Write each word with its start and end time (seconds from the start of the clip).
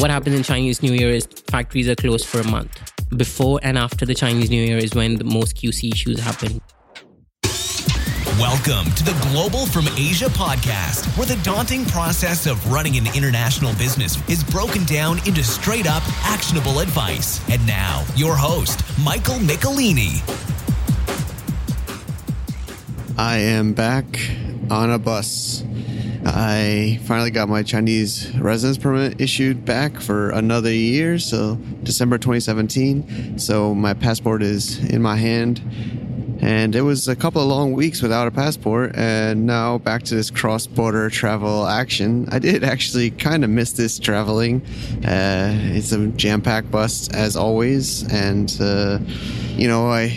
what 0.00 0.10
happens 0.10 0.36
in 0.36 0.42
Chinese 0.42 0.82
New 0.82 0.92
Year 0.92 1.10
is 1.10 1.26
factories 1.48 1.88
are 1.88 1.94
closed 1.94 2.26
for 2.26 2.40
a 2.40 2.46
month. 2.46 2.92
Before 3.16 3.58
and 3.62 3.78
after 3.78 4.04
the 4.04 4.14
Chinese 4.14 4.50
New 4.50 4.62
Year 4.62 4.76
is 4.76 4.94
when 4.94 5.16
the 5.16 5.24
most 5.24 5.56
QC 5.56 5.92
issues 5.92 6.20
happen. 6.20 6.60
Welcome 8.38 8.92
to 8.92 9.04
the 9.04 9.16
Global 9.30 9.64
from 9.64 9.86
Asia 9.96 10.26
podcast, 10.26 11.06
where 11.16 11.26
the 11.26 11.42
daunting 11.42 11.86
process 11.86 12.46
of 12.46 12.70
running 12.70 12.98
an 12.98 13.06
international 13.16 13.72
business 13.74 14.18
is 14.28 14.44
broken 14.44 14.84
down 14.84 15.18
into 15.26 15.42
straight 15.42 15.86
up 15.86 16.02
actionable 16.26 16.80
advice. 16.80 17.40
And 17.48 17.66
now, 17.66 18.04
your 18.16 18.36
host, 18.36 18.82
Michael 19.02 19.36
Michelini. 19.36 20.20
I 23.16 23.38
am 23.38 23.72
back 23.72 24.04
on 24.70 24.90
a 24.90 24.98
bus. 24.98 25.64
I 26.28 26.98
finally 27.04 27.30
got 27.30 27.48
my 27.48 27.62
Chinese 27.62 28.36
residence 28.38 28.78
permit 28.78 29.20
issued 29.20 29.64
back 29.64 30.00
for 30.00 30.30
another 30.30 30.72
year, 30.72 31.20
so 31.20 31.54
December 31.84 32.18
2017. 32.18 33.38
So 33.38 33.74
my 33.74 33.94
passport 33.94 34.42
is 34.42 34.78
in 34.90 35.02
my 35.02 35.16
hand. 35.16 35.62
And 36.40 36.74
it 36.74 36.82
was 36.82 37.08
a 37.08 37.16
couple 37.16 37.40
of 37.40 37.48
long 37.48 37.72
weeks 37.72 38.02
without 38.02 38.26
a 38.26 38.30
passport, 38.30 38.94
and 38.94 39.46
now 39.46 39.78
back 39.78 40.02
to 40.04 40.14
this 40.14 40.30
cross 40.30 40.66
border 40.66 41.08
travel 41.08 41.66
action. 41.66 42.28
I 42.30 42.40
did 42.40 42.62
actually 42.62 43.10
kind 43.10 43.42
of 43.42 43.48
miss 43.48 43.72
this 43.72 43.98
traveling. 43.98 44.60
Uh, 45.04 45.54
it's 45.72 45.92
a 45.92 46.08
jam 46.08 46.42
packed 46.42 46.70
bus, 46.70 47.08
as 47.08 47.36
always, 47.36 48.02
and, 48.12 48.54
uh, 48.60 48.98
you 49.56 49.66
know, 49.66 49.88
I 49.88 50.08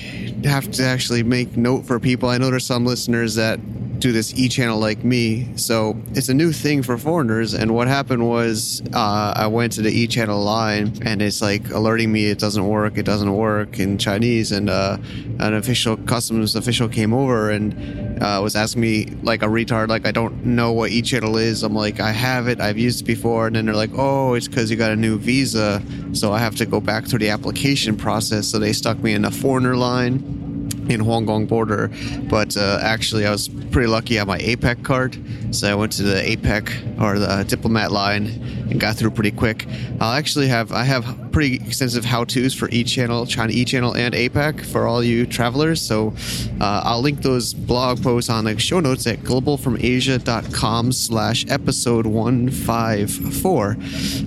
have 0.44 0.70
to 0.72 0.84
actually 0.84 1.24
make 1.24 1.56
note 1.56 1.86
for 1.86 2.00
people. 2.00 2.30
I 2.30 2.38
know 2.38 2.50
there's 2.50 2.66
some 2.66 2.86
listeners 2.86 3.36
that 3.36 3.60
do 4.00 4.12
this 4.12 4.34
e 4.36 4.48
channel 4.50 4.80
like 4.80 5.04
me. 5.04 5.48
So 5.56 5.98
it's 6.14 6.30
a 6.30 6.34
new 6.34 6.52
thing 6.52 6.82
for 6.84 6.98
foreigners. 6.98 7.54
And 7.54 7.76
what 7.76 7.88
happened 7.88 8.28
was 8.28 8.82
uh, 8.94 9.34
I 9.36 9.48
went 9.48 9.74
to 9.74 9.82
the 9.82 9.92
e 9.92 10.08
channel 10.08 10.42
line 10.42 10.94
and 11.04 11.22
it's 11.22 11.42
like 11.42 11.70
alerting 11.72 12.12
me 12.12 12.28
it 12.28 12.40
doesn't 12.40 12.68
work, 12.68 12.98
it 12.98 13.06
doesn't 13.06 13.34
work 13.36 13.80
in 13.80 13.98
Chinese. 13.98 14.52
And 14.52 14.70
uh, 14.70 14.98
an 15.40 15.54
official 15.54 15.98
customs 15.98 16.56
official 16.56 16.88
came 16.88 17.14
over 17.14 17.50
and 17.50 18.24
uh, 18.24 18.40
was 18.42 18.56
asking 18.56 18.82
me 18.82 19.06
like 19.24 19.44
a 19.44 19.48
retard, 19.48 19.90
like 19.90 20.06
I 20.06 20.12
don't 20.12 20.46
know 20.46 20.72
what 20.72 20.92
e 20.92 21.02
channel 21.02 21.38
is. 21.38 21.64
I'm 21.64 21.76
like, 21.76 22.00
I 22.00 22.12
have 22.12 22.48
it, 22.48 22.60
I've 22.60 22.78
used 22.78 23.02
it 23.02 23.06
before. 23.06 23.48
And 23.48 23.56
then 23.56 23.66
they're 23.66 23.76
like, 23.76 23.92
oh, 23.94 24.34
it's 24.34 24.48
because 24.48 24.72
you 24.72 24.78
got 24.78 24.92
a 24.92 24.96
new 24.96 25.18
visa. 25.18 25.82
So 26.14 26.32
I 26.32 26.40
have 26.40 26.56
to 26.56 26.66
go 26.66 26.80
back 26.80 27.06
through 27.06 27.20
the 27.20 27.30
application 27.30 27.98
process. 27.98 28.48
So 28.48 28.60
they 28.60 28.74
stuck 28.74 28.98
me 29.00 29.14
in 29.14 29.26
a 29.26 29.32
foreigner 29.32 29.76
line 29.76 30.49
in 30.90 31.00
Hong 31.00 31.26
Kong 31.26 31.46
border. 31.46 31.92
But 32.30 32.58
uh, 32.58 32.80
actually, 32.82 33.26
I 33.26 33.32
was 33.32 33.48
pretty 33.48 33.88
lucky 33.88 34.20
on 34.20 34.28
my 34.28 34.40
APEC 34.40 34.84
card, 34.84 35.18
so 35.52 35.70
I 35.70 35.76
went 35.76 35.92
to 35.94 36.04
the 36.04 36.22
APEC 36.22 37.02
or 37.02 37.20
the 37.20 37.46
diplomat 37.48 37.92
line 37.92 38.28
and 38.70 38.80
got 38.80 38.96
through 38.96 39.12
pretty 39.12 39.32
quick. 39.32 39.66
I'll 40.00 40.14
actually 40.14 40.48
have 40.48 40.72
I 40.72 40.84
have 40.84 41.30
pretty 41.32 41.56
extensive 41.56 42.06
how 42.06 42.24
tos 42.24 42.54
for 42.54 42.70
each 42.70 42.94
channel, 42.94 43.26
China 43.26 43.52
E 43.52 43.66
channel 43.66 43.96
and 43.96 44.14
APEC 44.14 44.66
for 44.66 44.88
all 44.88 45.04
you 45.04 45.26
travelers. 45.26 45.82
So 45.82 46.14
uh, 46.60 46.82
I'll 46.84 47.02
link 47.02 47.22
those 47.22 47.54
blog 47.54 48.02
posts 48.02 48.30
on 48.30 48.46
the 48.46 48.58
show 48.60 48.80
notes 48.80 49.08
at 49.08 49.20
globalfromasia.com 49.20 50.92
slash 50.92 51.46
episode 51.50 52.06
154. 52.06 53.78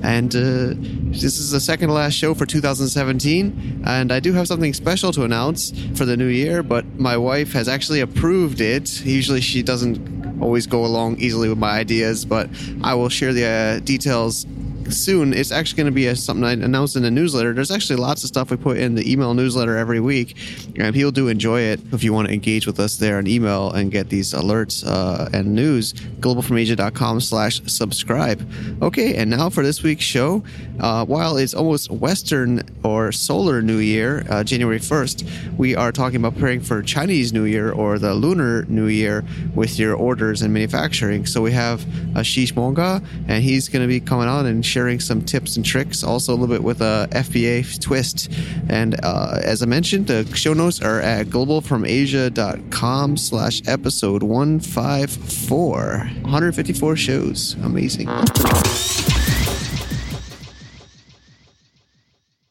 And 0.02 0.34
uh, 0.34 0.74
this 1.20 1.38
is 1.38 1.50
the 1.50 1.60
second 1.60 1.88
to 1.88 1.94
last 1.94 2.14
show 2.14 2.34
for 2.34 2.46
2017. 2.46 3.82
And 3.86 4.12
I 4.12 4.20
do 4.20 4.32
have 4.32 4.48
something 4.48 4.72
special 4.74 5.12
to 5.12 5.24
announce 5.24 5.72
for 5.96 6.04
the 6.04 6.16
new 6.16 6.26
year, 6.26 6.51
but 6.60 6.84
my 6.98 7.16
wife 7.16 7.52
has 7.52 7.68
actually 7.68 8.00
approved 8.00 8.60
it. 8.60 9.04
Usually 9.06 9.40
she 9.40 9.62
doesn't 9.62 10.42
always 10.42 10.66
go 10.66 10.84
along 10.84 11.18
easily 11.20 11.48
with 11.48 11.58
my 11.58 11.78
ideas, 11.78 12.24
but 12.24 12.50
I 12.82 12.94
will 12.94 13.08
share 13.08 13.32
the 13.32 13.46
uh, 13.46 13.80
details 13.84 14.44
soon. 14.92 15.32
It's 15.32 15.50
actually 15.50 15.76
going 15.76 15.86
to 15.86 15.92
be 15.92 16.06
a, 16.06 16.16
something 16.16 16.44
I 16.44 16.52
announced 16.52 16.96
in 16.96 17.02
the 17.02 17.10
newsletter. 17.10 17.52
There's 17.52 17.70
actually 17.70 17.96
lots 17.96 18.22
of 18.22 18.28
stuff 18.28 18.50
we 18.50 18.56
put 18.56 18.78
in 18.78 18.94
the 18.94 19.10
email 19.10 19.34
newsletter 19.34 19.76
every 19.76 20.00
week, 20.00 20.36
and 20.76 20.94
people 20.94 21.10
do 21.10 21.28
enjoy 21.28 21.60
it. 21.60 21.80
If 21.92 22.04
you 22.04 22.12
want 22.12 22.28
to 22.28 22.34
engage 22.34 22.66
with 22.66 22.78
us 22.80 22.96
there 22.96 23.18
on 23.18 23.26
email 23.26 23.72
and 23.72 23.90
get 23.90 24.08
these 24.08 24.32
alerts 24.32 24.84
uh, 24.86 25.28
and 25.32 25.54
news, 25.54 25.92
globalfromasia.com 25.92 27.20
slash 27.20 27.60
subscribe. 27.66 28.48
Okay, 28.82 29.16
and 29.16 29.30
now 29.30 29.50
for 29.50 29.62
this 29.62 29.82
week's 29.82 30.04
show. 30.04 30.42
Uh, 30.80 31.04
while 31.04 31.36
it's 31.36 31.54
almost 31.54 31.90
Western 31.90 32.60
or 32.82 33.12
Solar 33.12 33.62
New 33.62 33.78
Year, 33.78 34.24
uh, 34.28 34.42
January 34.42 34.80
1st, 34.80 35.56
we 35.56 35.76
are 35.76 35.92
talking 35.92 36.16
about 36.16 36.34
preparing 36.34 36.60
for 36.60 36.82
Chinese 36.82 37.32
New 37.32 37.44
Year 37.44 37.70
or 37.70 37.98
the 37.98 38.14
Lunar 38.14 38.64
New 38.64 38.86
Year 38.86 39.24
with 39.54 39.78
your 39.78 39.94
orders 39.94 40.42
and 40.42 40.52
manufacturing. 40.52 41.24
So 41.24 41.40
we 41.40 41.52
have 41.52 41.82
Ashish 42.14 42.56
Monga, 42.56 43.00
and 43.28 43.44
he's 43.44 43.68
going 43.68 43.82
to 43.82 43.88
be 43.88 44.00
coming 44.00 44.28
on 44.28 44.46
and 44.46 44.64
sharing 44.64 44.81
some 45.00 45.22
tips 45.22 45.56
and 45.56 45.64
tricks, 45.64 46.02
also 46.02 46.32
a 46.32 46.34
little 46.34 46.54
bit 46.54 46.62
with 46.62 46.80
a 46.80 47.08
FBA 47.12 47.80
twist. 47.80 48.30
And 48.68 48.98
uh, 49.02 49.40
as 49.42 49.62
I 49.62 49.66
mentioned, 49.66 50.06
the 50.06 50.24
show 50.34 50.52
notes 50.52 50.80
are 50.82 51.00
at 51.00 51.26
globalfromasia.com 51.26 53.16
slash 53.16 53.62
episode 53.66 54.22
154. 54.22 56.10
154 56.22 56.96
shows. 56.96 57.54
Amazing. 57.62 58.08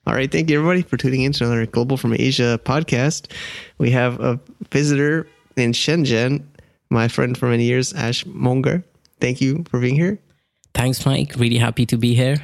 All 0.07 0.15
right, 0.15 0.31
thank 0.31 0.49
you 0.49 0.57
everybody 0.57 0.81
for 0.81 0.97
tuning 0.97 1.21
in 1.21 1.31
to 1.33 1.45
another 1.45 1.65
Global 1.65 1.95
from 1.95 2.13
Asia 2.13 2.59
podcast. 2.63 3.31
We 3.77 3.91
have 3.91 4.19
a 4.19 4.39
visitor 4.71 5.27
in 5.55 5.73
Shenzhen, 5.73 6.43
my 6.89 7.07
friend 7.07 7.37
for 7.37 7.47
many 7.47 7.65
years, 7.65 7.93
Ash 7.93 8.25
Monger. 8.25 8.83
Thank 9.19 9.41
you 9.41 9.63
for 9.69 9.79
being 9.79 9.95
here. 9.95 10.19
Thanks, 10.73 11.05
Mike. 11.05 11.35
Really 11.37 11.57
happy 11.57 11.85
to 11.87 11.97
be 11.97 12.15
here. 12.15 12.37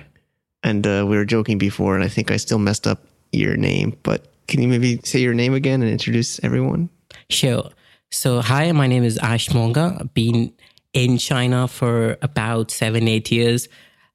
And 0.64 0.86
uh, 0.86 1.06
we 1.08 1.16
were 1.18 1.26
joking 1.26 1.58
before, 1.58 1.96
and 1.96 2.04
I 2.04 2.08
think 2.08 2.32
I 2.32 2.38
still 2.38 2.60
messed 2.60 2.88
up 2.88 3.00
your 3.32 3.58
name, 3.58 3.98
but 4.04 4.28
can 4.48 4.62
you 4.62 4.68
maybe 4.68 5.00
say 5.04 5.20
your 5.20 5.34
name 5.34 5.54
again 5.54 5.82
and 5.82 5.92
introduce 5.92 6.42
everyone? 6.44 6.90
Sure. 7.30 7.70
So, 8.10 8.42
hi, 8.42 8.72
my 8.72 8.88
name 8.88 9.04
is 9.04 9.18
Ash 9.18 9.54
Monga. 9.54 9.98
I've 10.00 10.14
been 10.14 10.54
in 10.94 11.18
China 11.18 11.68
for 11.68 12.18
about 12.22 12.72
seven, 12.72 13.08
eight 13.08 13.32
years. 13.32 13.68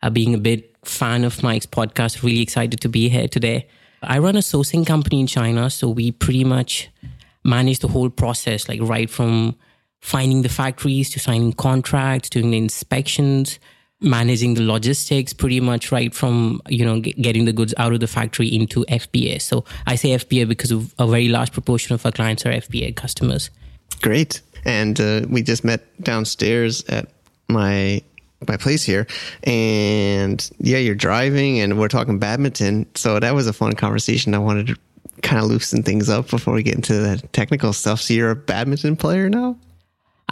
Uh, 0.03 0.11
being 0.11 0.35
a 0.35 0.39
bit 0.39 0.75
fan 0.85 1.25
of 1.25 1.43
Mike's 1.43 1.67
podcast, 1.67 2.23
really 2.23 2.41
excited 2.41 2.81
to 2.81 2.89
be 2.89 3.09
here 3.09 3.29
today. 3.29 3.69
I 4.03 4.19
run 4.19 4.35
a 4.35 4.41
sourcing 4.41 4.85
company 4.85 5.21
in 5.21 5.27
China, 5.27 5.71
so 5.71 5.89
we 5.89 6.11
pretty 6.11 6.43
much 6.43 6.91
manage 7.45 7.81
the 7.81 7.89
whole 7.89 8.11
process, 8.11 8.69
like 8.69 8.81
right 8.83 9.09
from 9.09 9.55
finding 10.01 10.43
the 10.43 10.49
factories 10.49 11.11
to 11.11 11.21
signing 11.21 11.53
contracts, 11.53 12.31
doing 12.31 12.51
the 12.51 12.59
inspections, 12.59 13.61
managing 14.03 14.55
the 14.55 14.63
logistics 14.63 15.33
pretty 15.33 15.61
much 15.61 15.93
right 15.93 16.15
from 16.15 16.61
you 16.69 16.85
know 16.85 17.01
getting 17.01 17.45
the 17.45 17.53
goods 17.53 17.75
out 17.79 17.93
of 17.93 18.01
the 18.01 18.07
factory 18.07 18.49
into 18.49 18.85
FBA. 18.87 19.41
So 19.41 19.65
I 19.87 19.95
say 19.95 20.11
FBA 20.11 20.49
because 20.49 20.71
a 20.71 21.07
very 21.07 21.29
large 21.29 21.53
proportion 21.53 21.95
of 21.95 22.05
our 22.05 22.13
clients 22.13 22.45
are 22.45 22.51
FBA 22.51 22.97
customers. 22.97 23.51
Great, 24.01 24.41
and 24.65 25.01
uh, 25.01 25.23
we 25.29 25.43
just 25.43 25.65
met 25.65 25.83
downstairs 26.03 26.85
at 26.85 27.09
my 27.49 28.03
my 28.49 28.57
place 28.57 28.83
here, 28.83 29.07
and 29.45 30.51
yeah, 30.59 30.79
you're 30.79 30.95
driving, 30.95 31.61
and 31.61 31.79
we're 31.79 31.89
talking 31.89 32.19
badminton. 32.19 32.87
So 32.97 33.21
that 33.21 33.35
was 33.35 33.47
a 33.47 33.53
fun 33.53 33.75
conversation. 33.75 34.35
I 34.35 34.39
wanted 34.39 34.67
to 34.69 34.77
kind 35.23 35.43
of 35.43 35.49
loosen 35.49 35.83
things 35.83 36.09
up 36.09 36.29
before 36.29 36.55
we 36.55 36.63
get 36.63 36.75
into 36.75 36.95
the 36.95 37.19
technical 37.33 37.73
stuff. 37.73 38.01
So 38.01 38.15
you're 38.15 38.31
a 38.31 38.37
badminton 38.37 38.97
player 38.97 39.29
now. 39.29 39.57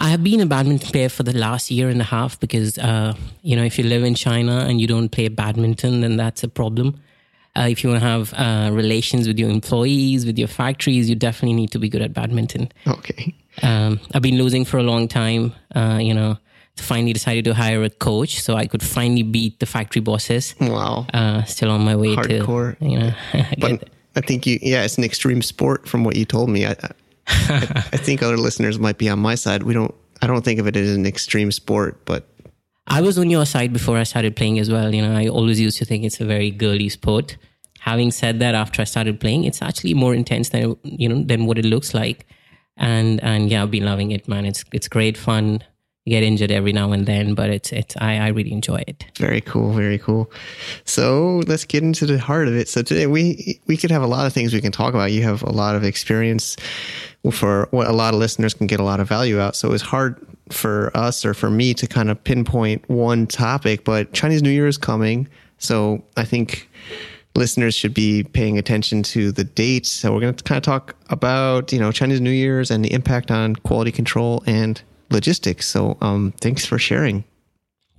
I 0.01 0.09
have 0.09 0.23
been 0.23 0.41
a 0.41 0.47
badminton 0.47 0.89
player 0.89 1.09
for 1.09 1.21
the 1.21 1.37
last 1.37 1.69
year 1.69 1.87
and 1.87 2.01
a 2.01 2.03
half 2.03 2.39
because, 2.39 2.79
uh, 2.79 3.13
you 3.43 3.55
know, 3.55 3.63
if 3.63 3.77
you 3.77 3.83
live 3.83 4.03
in 4.03 4.15
China 4.15 4.65
and 4.67 4.81
you 4.81 4.87
don't 4.87 5.09
play 5.09 5.27
badminton, 5.27 6.01
then 6.01 6.17
that's 6.17 6.43
a 6.43 6.47
problem. 6.47 6.99
Uh, 7.55 7.67
if 7.69 7.83
you 7.83 7.91
want 7.91 8.01
to 8.01 8.07
have 8.07 8.33
uh, 8.33 8.73
relations 8.73 9.27
with 9.27 9.37
your 9.37 9.51
employees, 9.51 10.25
with 10.25 10.39
your 10.39 10.47
factories, 10.47 11.07
you 11.07 11.15
definitely 11.15 11.53
need 11.53 11.69
to 11.69 11.77
be 11.77 11.87
good 11.87 12.01
at 12.01 12.13
badminton. 12.13 12.71
Okay. 12.87 13.35
Um, 13.61 13.99
I've 14.15 14.23
been 14.23 14.39
losing 14.39 14.65
for 14.65 14.79
a 14.79 14.83
long 14.83 15.07
time, 15.07 15.53
uh, 15.75 15.99
you 16.01 16.15
know, 16.15 16.37
finally 16.77 17.13
decided 17.13 17.45
to 17.45 17.53
hire 17.53 17.83
a 17.83 17.89
coach 17.91 18.41
so 18.41 18.55
I 18.55 18.65
could 18.65 18.81
finally 18.81 19.23
beat 19.23 19.59
the 19.59 19.67
factory 19.67 20.01
bosses. 20.01 20.55
Wow. 20.59 21.05
Uh, 21.13 21.43
still 21.43 21.69
on 21.69 21.81
my 21.81 21.95
way 21.95 22.15
Hardcore. 22.15 22.79
to, 22.79 22.85
you 22.85 22.97
know, 22.97 23.13
but 23.59 23.89
I 24.15 24.21
think 24.21 24.47
you, 24.47 24.57
yeah, 24.63 24.83
it's 24.83 24.97
an 24.97 25.03
extreme 25.03 25.43
sport 25.43 25.87
from 25.87 26.03
what 26.03 26.15
you 26.15 26.25
told 26.25 26.49
me. 26.49 26.65
I, 26.65 26.71
I, 26.71 26.91
I 27.27 27.97
think 27.97 28.23
other 28.23 28.37
listeners 28.37 28.79
might 28.79 28.97
be 28.97 29.07
on 29.09 29.19
my 29.19 29.35
side. 29.35 29.63
We 29.63 29.73
don't. 29.73 29.93
I 30.21 30.27
don't 30.27 30.43
think 30.43 30.59
of 30.59 30.67
it 30.67 30.75
as 30.75 30.95
an 30.95 31.05
extreme 31.05 31.51
sport, 31.51 32.05
but 32.05 32.27
I 32.87 33.01
was 33.01 33.17
on 33.17 33.29
your 33.29 33.45
side 33.45 33.73
before 33.73 33.97
I 33.97 34.03
started 34.03 34.35
playing 34.35 34.59
as 34.59 34.69
well. 34.69 34.93
You 34.93 35.01
know, 35.01 35.15
I 35.15 35.27
always 35.27 35.59
used 35.59 35.77
to 35.79 35.85
think 35.85 36.03
it's 36.03 36.19
a 36.19 36.25
very 36.25 36.51
girly 36.51 36.89
sport. 36.89 37.37
Having 37.79 38.11
said 38.11 38.39
that, 38.39 38.53
after 38.53 38.81
I 38.81 38.85
started 38.85 39.19
playing, 39.19 39.45
it's 39.45 39.61
actually 39.61 39.93
more 39.93 40.13
intense 40.13 40.49
than 40.49 40.75
you 40.83 41.09
know 41.09 41.23
than 41.23 41.45
what 41.45 41.57
it 41.57 41.65
looks 41.65 41.93
like. 41.93 42.27
And 42.77 43.21
and 43.23 43.49
yeah, 43.49 43.63
I've 43.63 43.71
been 43.71 43.85
loving 43.85 44.11
it, 44.11 44.27
man. 44.27 44.45
It's 44.45 44.63
it's 44.71 44.87
great 44.87 45.17
fun. 45.17 45.63
Get 46.07 46.23
injured 46.23 46.51
every 46.51 46.73
now 46.73 46.91
and 46.93 47.05
then, 47.05 47.35
but 47.35 47.51
it's 47.51 47.71
it's 47.71 47.95
I, 47.97 48.17
I 48.17 48.27
really 48.29 48.51
enjoy 48.51 48.83
it. 48.87 49.05
Very 49.17 49.39
cool, 49.39 49.71
very 49.71 49.99
cool. 49.99 50.31
So 50.83 51.43
let's 51.45 51.63
get 51.63 51.83
into 51.83 52.07
the 52.07 52.17
heart 52.17 52.47
of 52.47 52.55
it. 52.55 52.67
So 52.67 52.81
today 52.81 53.05
we 53.05 53.59
we 53.67 53.77
could 53.77 53.91
have 53.91 54.01
a 54.01 54.07
lot 54.07 54.25
of 54.25 54.33
things 54.33 54.51
we 54.51 54.61
can 54.61 54.71
talk 54.71 54.95
about. 54.95 55.11
You 55.11 55.21
have 55.21 55.43
a 55.43 55.51
lot 55.51 55.75
of 55.75 55.83
experience 55.83 56.57
for 57.31 57.67
what 57.69 57.87
a 57.87 57.91
lot 57.93 58.15
of 58.15 58.19
listeners 58.19 58.55
can 58.55 58.65
get 58.65 58.79
a 58.79 58.83
lot 58.83 58.99
of 58.99 59.07
value 59.07 59.39
out. 59.39 59.55
So 59.55 59.73
it's 59.73 59.83
hard 59.83 60.19
for 60.49 60.95
us 60.97 61.23
or 61.23 61.35
for 61.35 61.51
me 61.51 61.73
to 61.75 61.85
kind 61.85 62.09
of 62.09 62.23
pinpoint 62.23 62.89
one 62.89 63.27
topic, 63.27 63.83
but 63.83 64.11
Chinese 64.11 64.41
New 64.41 64.49
Year 64.49 64.67
is 64.67 64.79
coming. 64.79 65.27
So 65.59 66.03
I 66.17 66.25
think 66.25 66.67
listeners 67.35 67.75
should 67.75 67.93
be 67.93 68.23
paying 68.23 68.57
attention 68.57 69.03
to 69.03 69.31
the 69.31 69.43
dates. 69.43 69.89
So 69.89 70.13
we're 70.13 70.21
going 70.21 70.33
to 70.33 70.43
kind 70.43 70.57
of 70.57 70.63
talk 70.63 70.95
about, 71.09 71.71
you 71.71 71.79
know, 71.79 71.91
Chinese 71.91 72.21
New 72.21 72.31
Year's 72.31 72.71
and 72.71 72.83
the 72.83 72.91
impact 72.91 73.31
on 73.31 73.55
quality 73.57 73.91
control 73.91 74.43
and 74.45 74.81
logistics. 75.11 75.67
So 75.67 75.97
um, 76.01 76.33
thanks 76.41 76.65
for 76.65 76.77
sharing. 76.77 77.23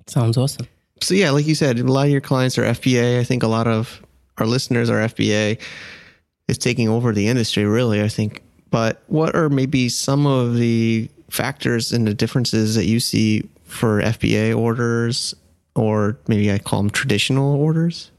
Sounds 0.06 0.36
awesome. 0.36 0.68
So 1.00 1.14
yeah, 1.14 1.30
like 1.30 1.46
you 1.46 1.54
said, 1.54 1.78
a 1.78 1.84
lot 1.84 2.06
of 2.06 2.12
your 2.12 2.20
clients 2.20 2.58
are 2.58 2.62
FBA. 2.62 3.18
I 3.18 3.24
think 3.24 3.42
a 3.42 3.48
lot 3.48 3.66
of 3.66 4.02
our 4.38 4.46
listeners 4.46 4.88
are 4.88 4.98
FBA. 4.98 5.60
It's 6.48 6.58
taking 6.58 6.88
over 6.88 7.12
the 7.12 7.28
industry, 7.28 7.64
really. 7.64 8.02
I 8.02 8.08
think. 8.08 8.42
But 8.70 9.02
what 9.06 9.34
are 9.34 9.48
maybe 9.48 9.88
some 9.88 10.26
of 10.26 10.56
the 10.56 11.08
factors 11.28 11.92
and 11.92 12.06
the 12.06 12.14
differences 12.14 12.74
that 12.74 12.86
you 12.86 13.00
see 13.00 13.48
for 13.64 14.00
FBA 14.00 14.56
orders, 14.56 15.34
or 15.74 16.18
maybe 16.26 16.50
I 16.52 16.58
call 16.58 16.82
them 16.82 16.90
traditional 16.90 17.54
orders? 17.54 18.10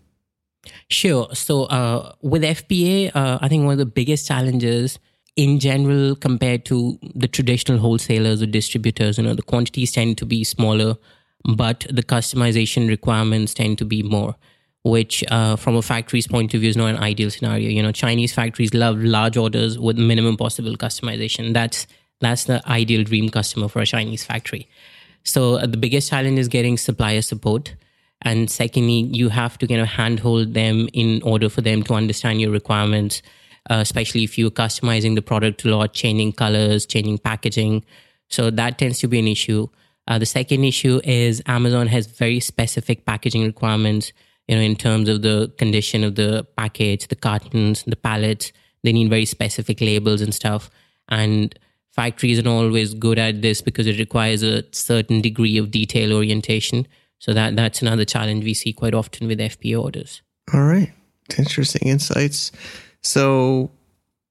Sure. 0.90 1.34
So 1.34 1.66
uh, 1.66 2.13
with 2.22 2.44
FBA, 2.44 3.16
uh, 3.16 3.40
I 3.42 3.48
think 3.48 3.66
one 3.66 3.74
of 3.74 3.80
the 3.80 3.86
biggest 3.86 4.28
challenges 4.28 5.00
in 5.35 5.59
general 5.59 6.15
compared 6.15 6.65
to 6.65 7.00
the 7.15 7.27
traditional 7.27 7.80
wholesalers 7.80 8.41
or 8.41 8.45
distributors, 8.45 9.18
you 9.18 9.24
know, 9.24 9.33
the 9.33 9.41
quantities 9.41 9.91
tend 9.91 10.18
to 10.19 10.25
be 10.25 10.44
smaller, 10.44 10.95
but 11.56 11.85
the 11.89 12.03
customization 12.03 12.88
requirements 12.88 13.53
tend 13.53 13.77
to 13.80 13.85
be 13.85 14.03
more. 14.03 14.35
Which, 14.85 15.24
uh, 15.31 15.56
from 15.56 15.77
a 15.77 15.81
factory's 15.81 16.27
point 16.27 16.53
of 16.53 16.59
view, 16.59 16.69
is 16.69 16.75
not 16.75 16.88
an 16.88 16.97
ideal 16.97 17.31
scenario. 17.31 17.69
You 17.69 17.81
know, 17.81 17.94
Chinese 17.94 18.33
factories 18.33 18.74
love 18.74 18.97
large 18.97 19.38
orders 19.38 19.80
with 19.80 19.97
minimum 19.97 20.35
possible 20.35 20.75
customization. 20.75 21.53
That's 21.53 21.88
that's 22.19 22.44
the 22.44 22.62
ideal 22.68 23.06
dream 23.06 23.30
customer 23.30 23.69
for 23.69 23.81
a 23.81 23.85
Chinese 23.85 24.25
factory. 24.25 24.68
So 25.24 25.56
uh, 25.56 25.68
the 25.68 25.77
biggest 25.77 26.09
challenge 26.09 26.38
is 26.38 26.50
getting 26.50 26.77
supplier 26.77 27.21
support 27.21 27.75
and 28.24 28.50
secondly, 28.50 29.09
you 29.12 29.30
have 29.30 29.57
to 29.59 29.68
kind 29.68 29.81
of 29.81 29.88
handhold 29.88 30.53
them 30.53 30.88
in 30.94 31.21
order 31.24 31.50
for 31.50 31.62
them 31.62 31.83
to 31.83 31.94
understand 31.94 32.39
your 32.39 32.51
requirements, 32.51 33.21
uh, 33.69 33.75
especially 33.75 34.24
if 34.24 34.38
you're 34.38 34.51
customizing 34.51 35.15
the 35.15 35.21
product 35.21 35.63
a 35.65 35.75
lot, 35.75 35.94
changing 35.94 36.33
colors, 36.33 36.86
changing 36.86 37.18
packaging. 37.18 37.83
So 38.30 38.50
that 38.51 38.77
tends 38.77 39.00
to 39.00 39.07
be 39.07 39.19
an 39.19 39.27
issue. 39.27 39.68
Uh, 40.07 40.19
the 40.19 40.25
second 40.25 40.63
issue 40.63 41.00
is 41.04 41.42
Amazon 41.45 41.88
has 41.88 42.07
very 42.07 42.39
specific 42.39 43.06
packaging 43.06 43.45
requirements, 43.45 44.12
you 44.48 44.56
know, 44.56 44.62
in 44.62 44.75
terms 44.75 45.07
of 45.07 45.21
the 45.21 45.51
condition 45.57 46.04
of 46.04 46.15
the 46.15 46.45
package, 46.57 47.07
the 47.07 47.15
cartons, 47.15 47.83
the 47.83 47.95
pallets. 47.95 48.51
They 48.83 48.92
need 48.92 49.10
very 49.10 49.25
specific 49.25 49.80
labels 49.80 50.21
and 50.21 50.33
stuff. 50.33 50.69
And 51.07 51.57
factories 51.92 52.39
aren't 52.39 52.48
always 52.48 52.94
good 52.94 53.18
at 53.18 53.42
this 53.42 53.62
because 53.62 53.88
it 53.88 53.98
requires 53.98 54.44
a 54.44 54.63
certain 54.74 55.21
degree 55.21 55.57
of 55.57 55.71
detail 55.71 56.13
orientation. 56.13 56.88
So 57.19 57.33
that 57.33 57.56
that's 57.56 57.81
another 57.81 58.04
challenge 58.04 58.44
we 58.44 58.54
see 58.54 58.74
quite 58.74 58.94
often 58.94 59.27
with 59.27 59.39
FBA 59.39 59.81
orders. 59.81 60.21
All 60.54 60.63
right, 60.63 60.92
interesting 61.38 61.88
insights. 61.88 62.51
So 63.04 63.72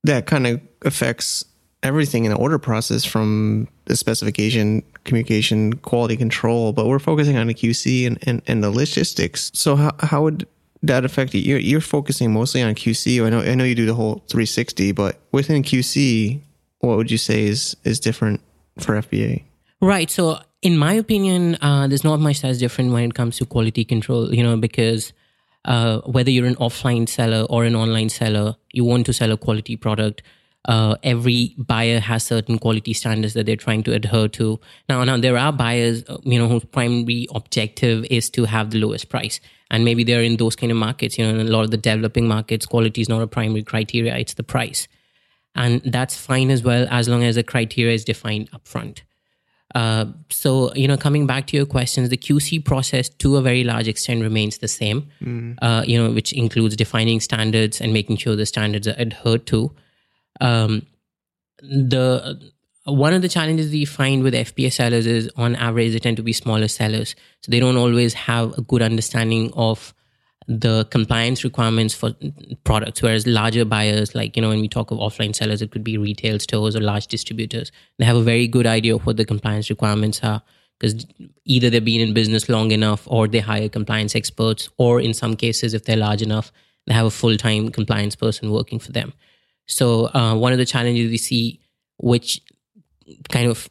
that 0.05 0.27
kind 0.27 0.47
of 0.47 0.61
affects 0.83 1.45
everything 1.83 2.25
in 2.25 2.31
the 2.31 2.39
order 2.39 2.59
process 2.59 3.05
from 3.05 3.69
the 3.87 3.97
specification, 3.97 4.83
communication, 5.05 5.75
quality 5.75 6.17
control, 6.17 6.73
but 6.73 6.87
we're 6.87 6.99
focusing 6.99 7.37
on 7.37 7.49
the 7.49 7.55
QC 7.55 8.07
and, 8.07 8.19
and, 8.23 8.43
and 8.47 8.63
the 8.63 8.71
logistics. 8.71 9.51
So 9.55 9.77
how, 9.77 9.91
how 9.99 10.23
would 10.23 10.47
that 10.83 11.05
affect 11.05 11.35
you? 11.35 11.41
You're, 11.41 11.59
you're 11.59 11.81
focusing 11.81 12.33
mostly 12.33 12.63
on 12.63 12.75
QC. 12.75 13.25
I 13.25 13.31
know, 13.31 13.41
I 13.41 13.55
know 13.55 13.65
you 13.65 13.75
do 13.75 13.87
the 13.87 13.95
whole 13.95 14.23
360, 14.29 14.93
but 14.93 15.19
within 15.33 15.63
QC, 15.63 16.41
what 16.79 16.97
would 16.97 17.11
you 17.11 17.19
say 17.19 17.45
is, 17.45 17.77
is 17.85 17.99
different 17.99 18.41
for 18.79 18.95
FBA? 18.95 19.43
Right. 19.81 20.11
So 20.11 20.39
in 20.63 20.79
my 20.79 20.93
opinion, 20.93 21.57
uh, 21.61 21.89
there's 21.89 22.05
not 22.05 22.21
much 22.21 22.43
that's 22.43 22.59
different 22.59 22.93
when 22.93 23.05
it 23.05 23.15
comes 23.15 23.37
to 23.39 23.45
quality 23.45 23.85
control, 23.85 24.33
you 24.33 24.43
know, 24.43 24.57
because 24.57 25.13
uh, 25.64 26.00
whether 26.00 26.31
you're 26.31 26.47
an 26.47 26.56
offline 26.56 27.09
seller 27.09 27.47
or 27.49 27.64
an 27.64 27.76
online 27.76 28.09
seller, 28.09 28.56
you 28.73 28.85
want 28.85 29.06
to 29.06 29.12
sell 29.12 29.32
a 29.32 29.37
quality 29.37 29.76
product. 29.76 30.23
Uh, 30.64 30.94
every 31.03 31.55
buyer 31.59 31.99
has 31.99 32.23
certain 32.23 32.59
quality 32.59 32.93
standards 32.93 33.35
that 33.35 33.47
they're 33.47 33.56
trying 33.56 33.82
to 33.82 33.93
adhere 33.93 34.29
to. 34.29 34.61
Now, 34.88 35.03
now 35.03 35.17
there 35.17 35.37
are 35.37 35.53
buyers, 35.53 36.05
uh, 36.09 36.19
you 36.23 36.38
know, 36.38 36.49
whose 36.49 36.64
primary 36.64 37.26
objective 37.35 38.05
is 38.11 38.31
to 38.31 38.44
have 38.44 38.70
the 38.70 38.79
lowest 38.79 39.09
price, 39.09 39.41
and 39.70 39.85
maybe 39.85 40.05
they're 40.05 40.23
in 40.23 40.37
those 40.37 40.55
kind 40.55 40.70
of 40.70 40.79
markets. 40.79 41.19
You 41.19 41.26
know, 41.26 41.38
in 41.38 41.47
a 41.47 41.50
lot 41.50 41.64
of 41.64 41.73
the 41.73 41.76
developing 41.76 42.29
markets, 42.29 42.67
quality 42.67 43.00
is 43.00 43.09
not 43.09 43.23
a 43.23 43.26
primary 43.26 43.64
criteria; 43.64 44.17
it's 44.17 44.35
the 44.35 44.44
price, 44.44 44.87
and 45.56 45.82
that's 45.85 46.14
fine 46.17 46.50
as 46.50 46.62
well 46.62 46.87
as 46.91 47.09
long 47.09 47.25
as 47.25 47.35
the 47.35 47.43
criteria 47.43 47.94
is 47.94 48.05
defined 48.05 48.49
upfront. 48.53 49.00
Uh, 49.75 50.07
so, 50.29 50.73
you 50.75 50.87
know, 50.87 50.97
coming 50.97 51.27
back 51.27 51.47
to 51.47 51.57
your 51.57 51.67
questions, 51.67 52.09
the 52.09 52.17
QC 52.17 52.65
process 52.65 53.09
to 53.09 53.37
a 53.37 53.43
very 53.43 53.65
large 53.65 53.89
extent 53.89 54.23
remains 54.23 54.59
the 54.59 54.69
same, 54.69 55.09
mm. 55.23 55.57
uh, 55.63 55.83
you 55.87 55.97
know, 55.97 56.11
which 56.11 56.33
includes 56.33 56.77
defining 56.77 57.21
standards 57.21 57.81
and 57.81 57.93
making 57.93 58.17
sure 58.17 58.37
the 58.37 58.47
standards 58.47 58.87
are 58.87 58.99
adhered 58.99 59.47
to. 59.47 59.71
Um, 60.41 60.87
the 61.63 62.53
one 62.85 63.15
of 63.15 63.23
the 63.23 63.29
challenges 63.29 63.71
we 63.71 63.85
find 63.85 64.25
with 64.25 64.35
FBA 64.35 64.73
sellers 64.73 65.07
is 65.07 65.31
on 65.37 65.55
average 65.55 65.93
they 65.93 66.01
tend 66.01 66.17
to 66.17 66.23
be 66.23 66.33
smaller 66.33 66.69
sellers. 66.69 67.15
So 67.41 67.51
they 67.51 67.61
don't 67.61 67.77
always 67.77 68.13
have 68.15 68.59
a 68.59 68.63
good 68.63 68.83
understanding 68.83 69.53
of 69.55 69.95
the 70.49 70.85
compliance 70.91 71.44
requirements 71.44 71.94
for 71.94 72.12
products 72.65 73.00
whereas 73.03 73.27
larger 73.27 73.65
buyers 73.65 74.15
like 74.15 74.37
you 74.37 74.43
know 74.43 74.49
when 74.49 74.61
we 74.61 74.69
talk 74.69 74.91
of 74.91 74.99
offline 74.99 75.35
sellers 75.35 75.62
it 75.62 75.71
could 75.71 75.85
be 75.85 75.97
retail 75.97 76.39
stores 76.39 76.75
or 76.75 76.81
large 76.81 77.06
distributors 77.06 77.71
they 77.99 78.05
have 78.05 78.17
a 78.17 78.23
very 78.23 78.49
good 78.49 78.67
idea 78.67 78.94
of 78.94 79.06
what 79.06 79.17
the 79.17 79.25
compliance 79.25 79.71
requirements 79.71 80.21
are 80.23 80.43
because 80.79 81.06
either 81.44 81.71
they've 81.71 81.85
been 81.85 82.00
in 82.00 82.12
business 82.12 82.49
long 82.49 82.73
enough 82.73 83.03
or 83.06 83.29
they 83.29 83.39
hire 83.39 83.69
compliance 83.69 84.17
experts 84.17 84.69
or 84.79 85.00
in 85.00 85.15
some 85.15 85.37
cases 85.37 85.75
if 85.75 85.85
they're 85.85 85.97
large 85.97 86.23
enough 86.23 86.50
they 86.87 86.95
have 86.95 87.06
a 87.06 87.11
full-time 87.11 87.71
compliance 87.71 88.17
person 88.17 88.50
working 88.50 88.79
for 88.79 88.93
them. 88.93 89.12
So 89.67 90.06
uh, 90.15 90.35
one 90.35 90.53
of 90.53 90.59
the 90.59 90.67
challenges 90.67 91.11
we 91.11 91.19
see 91.19 91.61
which 91.99 92.41
kind 93.29 93.49
of 93.49 93.69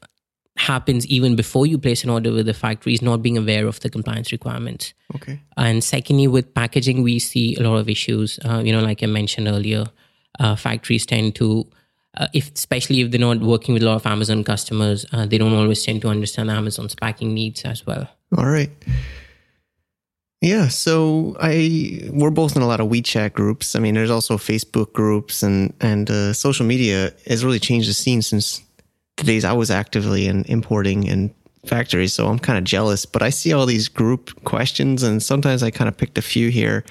happens 0.58 1.06
even 1.08 1.36
before 1.36 1.66
you 1.66 1.78
place 1.78 2.04
an 2.04 2.10
order 2.10 2.32
with 2.32 2.46
the 2.46 2.54
factory 2.54 2.94
is 2.94 3.02
not 3.02 3.22
being 3.22 3.38
aware 3.38 3.68
of 3.68 3.80
the 3.80 3.90
compliance 3.90 4.32
requirements. 4.32 4.94
Okay. 5.16 5.42
And 5.58 5.84
secondly, 5.84 6.28
with 6.28 6.54
packaging, 6.54 7.04
we 7.04 7.20
see 7.20 7.56
a 7.56 7.64
lot 7.64 7.78
of 7.78 7.90
issues. 7.90 8.40
Uh, 8.44 8.62
you 8.64 8.72
know, 8.72 8.82
like 8.82 9.02
I 9.02 9.08
mentioned 9.08 9.48
earlier, 9.48 9.86
uh, 10.40 10.56
factories 10.56 11.06
tend 11.06 11.36
to, 11.36 11.68
uh, 12.18 12.28
if 12.34 12.52
especially 12.54 13.02
if 13.02 13.12
they're 13.12 13.20
not 13.20 13.40
working 13.40 13.74
with 13.74 13.84
a 13.84 13.86
lot 13.86 13.96
of 13.96 14.06
Amazon 14.06 14.44
customers, 14.44 15.06
uh, 15.14 15.26
they 15.26 15.38
don't 15.38 15.54
always 15.54 15.84
tend 15.84 16.02
to 16.02 16.10
understand 16.10 16.52
Amazon's 16.52 16.96
packing 16.96 17.34
needs 17.34 17.64
as 17.64 17.86
well. 17.86 18.10
All 18.38 18.46
right. 18.46 18.72
Yeah, 20.42 20.70
so 20.70 21.38
I 21.40 22.10
we're 22.12 22.32
both 22.32 22.56
in 22.56 22.64
a 22.64 22.68
lot 22.68 22.80
of 22.80 22.90
WeChat 22.90 23.34
groups. 23.34 23.76
I 23.76 23.80
mean, 23.80 23.94
there's 23.94 24.10
also 24.10 24.38
Facebook 24.38 24.92
groups 24.92 25.44
and 25.44 25.72
and 25.80 26.10
uh, 26.10 26.34
social 26.34 26.66
media 26.66 27.14
has 27.28 27.46
really 27.46 27.60
changed 27.60 27.88
the 27.88 27.94
scene 27.94 28.24
since 28.24 28.60
the 29.22 29.28
days 29.28 29.46
I 29.46 29.54
was 29.54 29.72
actively 29.72 30.28
in 30.28 30.44
importing 30.46 31.08
and 31.08 31.34
factories, 31.66 32.14
so 32.14 32.28
I'm 32.28 32.40
kind 32.40 32.58
of 32.58 32.64
jealous. 32.64 33.06
But 33.06 33.22
I 33.22 33.30
see 33.30 33.54
all 33.54 33.66
these 33.66 33.88
group 33.88 34.44
questions, 34.44 35.04
and 35.04 35.22
sometimes 35.22 35.64
I 35.64 35.72
kind 35.72 35.88
of 35.88 35.96
picked 35.96 36.18
a 36.18 36.22
few 36.22 36.50
here. 36.50 36.84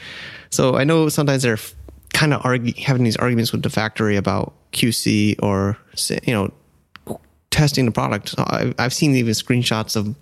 So 0.51 0.77
I 0.77 0.85
know 0.85 1.09
sometimes 1.09 1.43
they're 1.43 1.59
kind 2.13 2.33
of 2.33 2.41
argue, 2.45 2.73
having 2.83 3.05
these 3.05 3.17
arguments 3.17 3.53
with 3.53 3.63
the 3.63 3.71
factory 3.71 4.17
about 4.17 4.53
QC 4.73 5.37
or 5.43 5.77
you 6.25 6.33
know 6.33 6.53
testing 7.51 7.85
the 7.85 7.91
product. 7.91 8.35
I've 8.39 8.95
seen 8.95 9.15
even 9.17 9.33
screenshots 9.33 9.97
of 9.97 10.15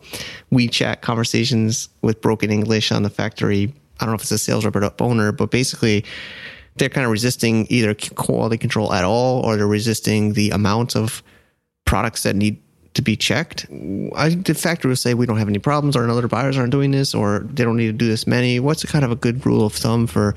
WeChat 0.50 1.02
conversations 1.02 1.88
with 2.00 2.20
broken 2.22 2.50
English 2.50 2.90
on 2.90 3.02
the 3.02 3.10
factory. 3.10 3.72
I 4.00 4.04
don't 4.04 4.12
know 4.12 4.16
if 4.16 4.22
it's 4.22 4.30
a 4.30 4.38
sales 4.38 4.64
rep 4.64 4.76
or 4.76 4.92
owner, 5.00 5.32
but 5.32 5.50
basically 5.50 6.04
they're 6.76 6.88
kind 6.88 7.04
of 7.04 7.10
resisting 7.10 7.66
either 7.68 7.94
quality 8.14 8.56
control 8.56 8.94
at 8.94 9.04
all 9.04 9.44
or 9.44 9.56
they're 9.56 9.66
resisting 9.66 10.32
the 10.32 10.50
amount 10.50 10.96
of 10.96 11.22
products 11.88 12.23
that 12.23 12.37
need 12.37 12.61
to 12.92 13.00
be 13.00 13.16
checked. 13.16 13.66
I, 14.14 14.28
the 14.28 14.54
factory 14.54 14.90
will 14.90 14.97
say 14.97 15.14
we 15.14 15.25
don't 15.25 15.38
have 15.38 15.49
any 15.49 15.59
problems, 15.59 15.97
or 15.97 16.07
other 16.07 16.28
buyers 16.28 16.59
aren't 16.59 16.71
doing 16.71 16.90
this, 16.90 17.14
or 17.14 17.47
they 17.54 17.64
don't 17.64 17.78
need 17.78 17.87
to 17.87 17.92
do 18.04 18.07
this 18.07 18.26
many. 18.26 18.61
What's 18.61 18.85
kind 18.85 19.07
of 19.07 19.11
a 19.11 19.16
good 19.16 19.47
rule 19.47 19.64
of 19.64 19.73
thumb 19.73 20.07
for 20.07 20.35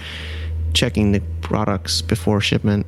checking 0.74 1.12
the 1.12 1.22
products 1.41 2.01
before 2.01 2.39
shipment? 2.39 2.86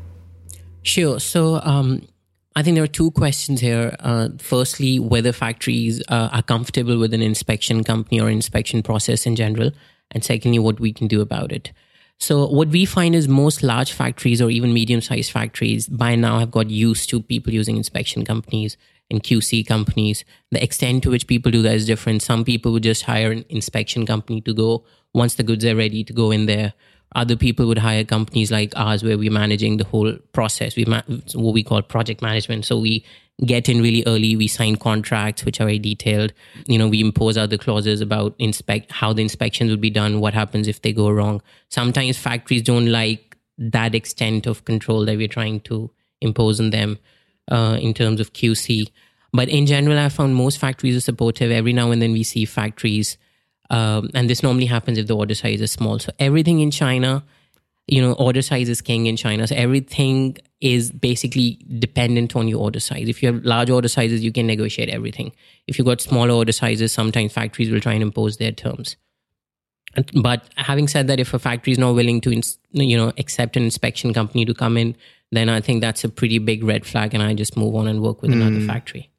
Sure. 0.84 1.20
So 1.20 1.60
um, 1.64 2.08
I 2.56 2.64
think 2.64 2.76
there 2.76 2.84
are 2.86 2.96
two 3.02 3.12
questions 3.12 3.60
here. 3.60 3.98
Uh, 4.00 4.30
firstly, 4.38 4.98
whether 4.98 5.34
factories 5.34 6.02
uh, 6.08 6.30
are 6.32 6.44
comfortable 6.44 6.98
with 6.98 7.14
an 7.14 7.22
inspection 7.22 7.84
company 7.84 8.22
or 8.22 8.30
inspection 8.30 8.82
process 8.82 9.26
in 9.26 9.36
general, 9.36 9.72
and 10.12 10.24
secondly, 10.24 10.60
what 10.60 10.80
we 10.80 10.94
can 10.94 11.08
do 11.08 11.20
about 11.20 11.52
it. 11.52 11.74
So 12.24 12.48
what 12.48 12.70
we 12.70 12.86
find 12.86 13.16
is 13.16 13.28
most 13.28 13.64
large 13.64 13.92
factories 13.92 14.42
or 14.42 14.50
even 14.50 14.74
medium-sized 14.74 15.30
factories 15.30 15.90
by 15.90 16.16
now 16.16 16.40
have 16.40 16.52
got 16.52 16.70
used 16.70 17.10
to 17.10 17.22
people 17.22 17.52
using 17.52 17.76
inspection 17.76 18.24
companies 18.24 18.78
and 19.12 19.22
QC 19.22 19.68
companies. 19.68 20.24
The 20.50 20.64
extent 20.64 21.04
to 21.04 21.10
which 21.10 21.28
people 21.28 21.52
do 21.52 21.62
that 21.64 21.76
is 21.76 21.86
different. 21.86 22.22
Some 22.22 22.46
people 22.46 22.72
would 22.72 22.84
just 22.84 23.04
hire 23.04 23.34
an 23.34 23.44
inspection 23.50 24.06
company 24.06 24.40
to 24.40 24.54
go 24.54 24.86
once 25.14 25.36
the 25.36 25.44
goods 25.44 25.66
are 25.66 25.76
ready 25.76 26.02
to 26.06 26.14
go 26.14 26.32
in 26.32 26.46
there. 26.46 26.72
Other 27.16 27.36
people 27.36 27.68
would 27.68 27.78
hire 27.78 28.04
companies 28.04 28.52
like 28.52 28.74
ours 28.76 29.04
where 29.04 29.18
we're 29.18 29.32
managing 29.32 29.78
the 29.78 29.84
whole 29.84 30.18
process. 30.32 30.76
We 30.76 30.86
ma- 30.86 31.04
what 31.34 31.54
we 31.54 31.64
call 31.64 31.82
project 31.82 32.22
management. 32.22 32.66
So 32.66 32.80
we 32.80 33.06
get 33.46 33.70
in 33.70 33.82
really 33.82 34.04
early. 34.06 34.36
We 34.36 34.48
sign 34.48 34.76
contracts 34.76 35.46
which 35.46 35.60
are 35.60 35.66
very 35.66 35.80
detailed. 35.80 36.34
You 36.68 36.78
know, 36.78 36.88
we 36.88 37.02
impose 37.02 37.38
other 37.38 37.58
clauses 37.58 38.02
about 38.02 38.36
inspect 38.40 38.92
how 38.92 39.14
the 39.14 39.22
inspections 39.22 39.70
will 39.70 39.78
be 39.78 39.90
done, 39.90 40.20
what 40.20 40.34
happens 40.34 40.68
if 40.68 40.82
they 40.82 40.94
go 40.94 41.10
wrong. 41.10 41.42
Sometimes 41.70 42.18
factories 42.18 42.62
don't 42.62 42.88
like 42.88 43.38
that 43.58 43.96
extent 43.96 44.48
of 44.48 44.66
control 44.66 45.06
that 45.06 45.18
we're 45.18 45.28
trying 45.28 45.60
to 45.62 45.92
impose 46.22 46.60
on 46.60 46.70
them 46.70 46.98
uh, 47.52 47.78
in 47.80 47.94
terms 47.94 48.20
of 48.20 48.34
QC. 48.34 48.90
But 49.32 49.50
in 49.50 49.66
general, 49.66 49.98
I 49.98 50.10
found 50.10 50.36
most 50.36 50.60
factories 50.60 50.96
are 50.96 51.02
supportive. 51.02 51.52
Every 51.52 51.74
now 51.74 51.92
and 51.92 52.02
then 52.02 52.12
we 52.12 52.24
see 52.24 52.46
factories, 52.46 53.18
um, 53.70 54.10
and 54.14 54.30
this 54.30 54.44
normally 54.44 54.66
happens 54.66 54.98
if 54.98 55.08
the 55.08 55.16
order 55.16 55.34
size 55.34 55.62
is 55.62 55.72
small. 55.72 56.00
So 56.00 56.12
everything 56.20 56.60
in 56.60 56.72
China, 56.72 57.24
you 57.88 58.02
know, 58.02 58.14
order 58.14 58.42
size 58.42 58.70
is 58.70 58.82
king 58.82 59.06
in 59.06 59.18
China. 59.18 59.48
So 59.48 59.56
everything 59.56 60.38
is 60.62 60.92
basically 60.92 61.60
dependent 61.80 62.36
on 62.36 62.48
your 62.48 62.60
order 62.60 62.80
size. 62.80 63.10
If 63.10 63.22
you 63.22 63.34
have 63.34 63.44
large 63.44 63.70
order 63.70 63.88
sizes, 63.88 64.24
you 64.24 64.32
can 64.32 64.48
negotiate 64.48 64.90
everything. 64.90 65.34
If 65.68 65.78
you've 65.78 65.88
got 65.88 66.02
smaller 66.02 66.34
order 66.34 66.52
sizes, 66.52 66.92
sometimes 66.92 67.34
factories 67.34 67.70
will 67.70 67.82
try 67.82 67.94
and 67.94 68.04
impose 68.04 68.38
their 68.38 68.52
terms. 68.52 68.96
But 70.22 70.46
having 70.56 70.88
said 70.88 71.08
that, 71.08 71.20
if 71.20 71.34
a 71.34 71.40
factory 71.40 71.74
is 71.74 71.78
not 71.78 71.94
willing 71.94 72.22
to, 72.22 72.42
you 72.72 72.98
know, 72.98 73.14
accept 73.18 73.58
an 73.58 73.64
inspection 73.64 74.14
company 74.14 74.46
to 74.46 74.54
come 74.54 74.78
in, 74.78 74.96
then 75.32 75.50
I 75.50 75.62
think 75.62 75.82
that's 75.82 76.04
a 76.04 76.10
pretty 76.10 76.40
big 76.40 76.64
red 76.64 76.86
flag, 76.86 77.14
and 77.14 77.22
I 77.22 77.34
just 77.34 77.58
move 77.58 77.76
on 77.76 77.88
and 77.88 78.02
work 78.02 78.22
with 78.22 78.32
mm. 78.32 78.36
another 78.36 78.60
hmm. 78.60 78.68
factory. 78.68 79.10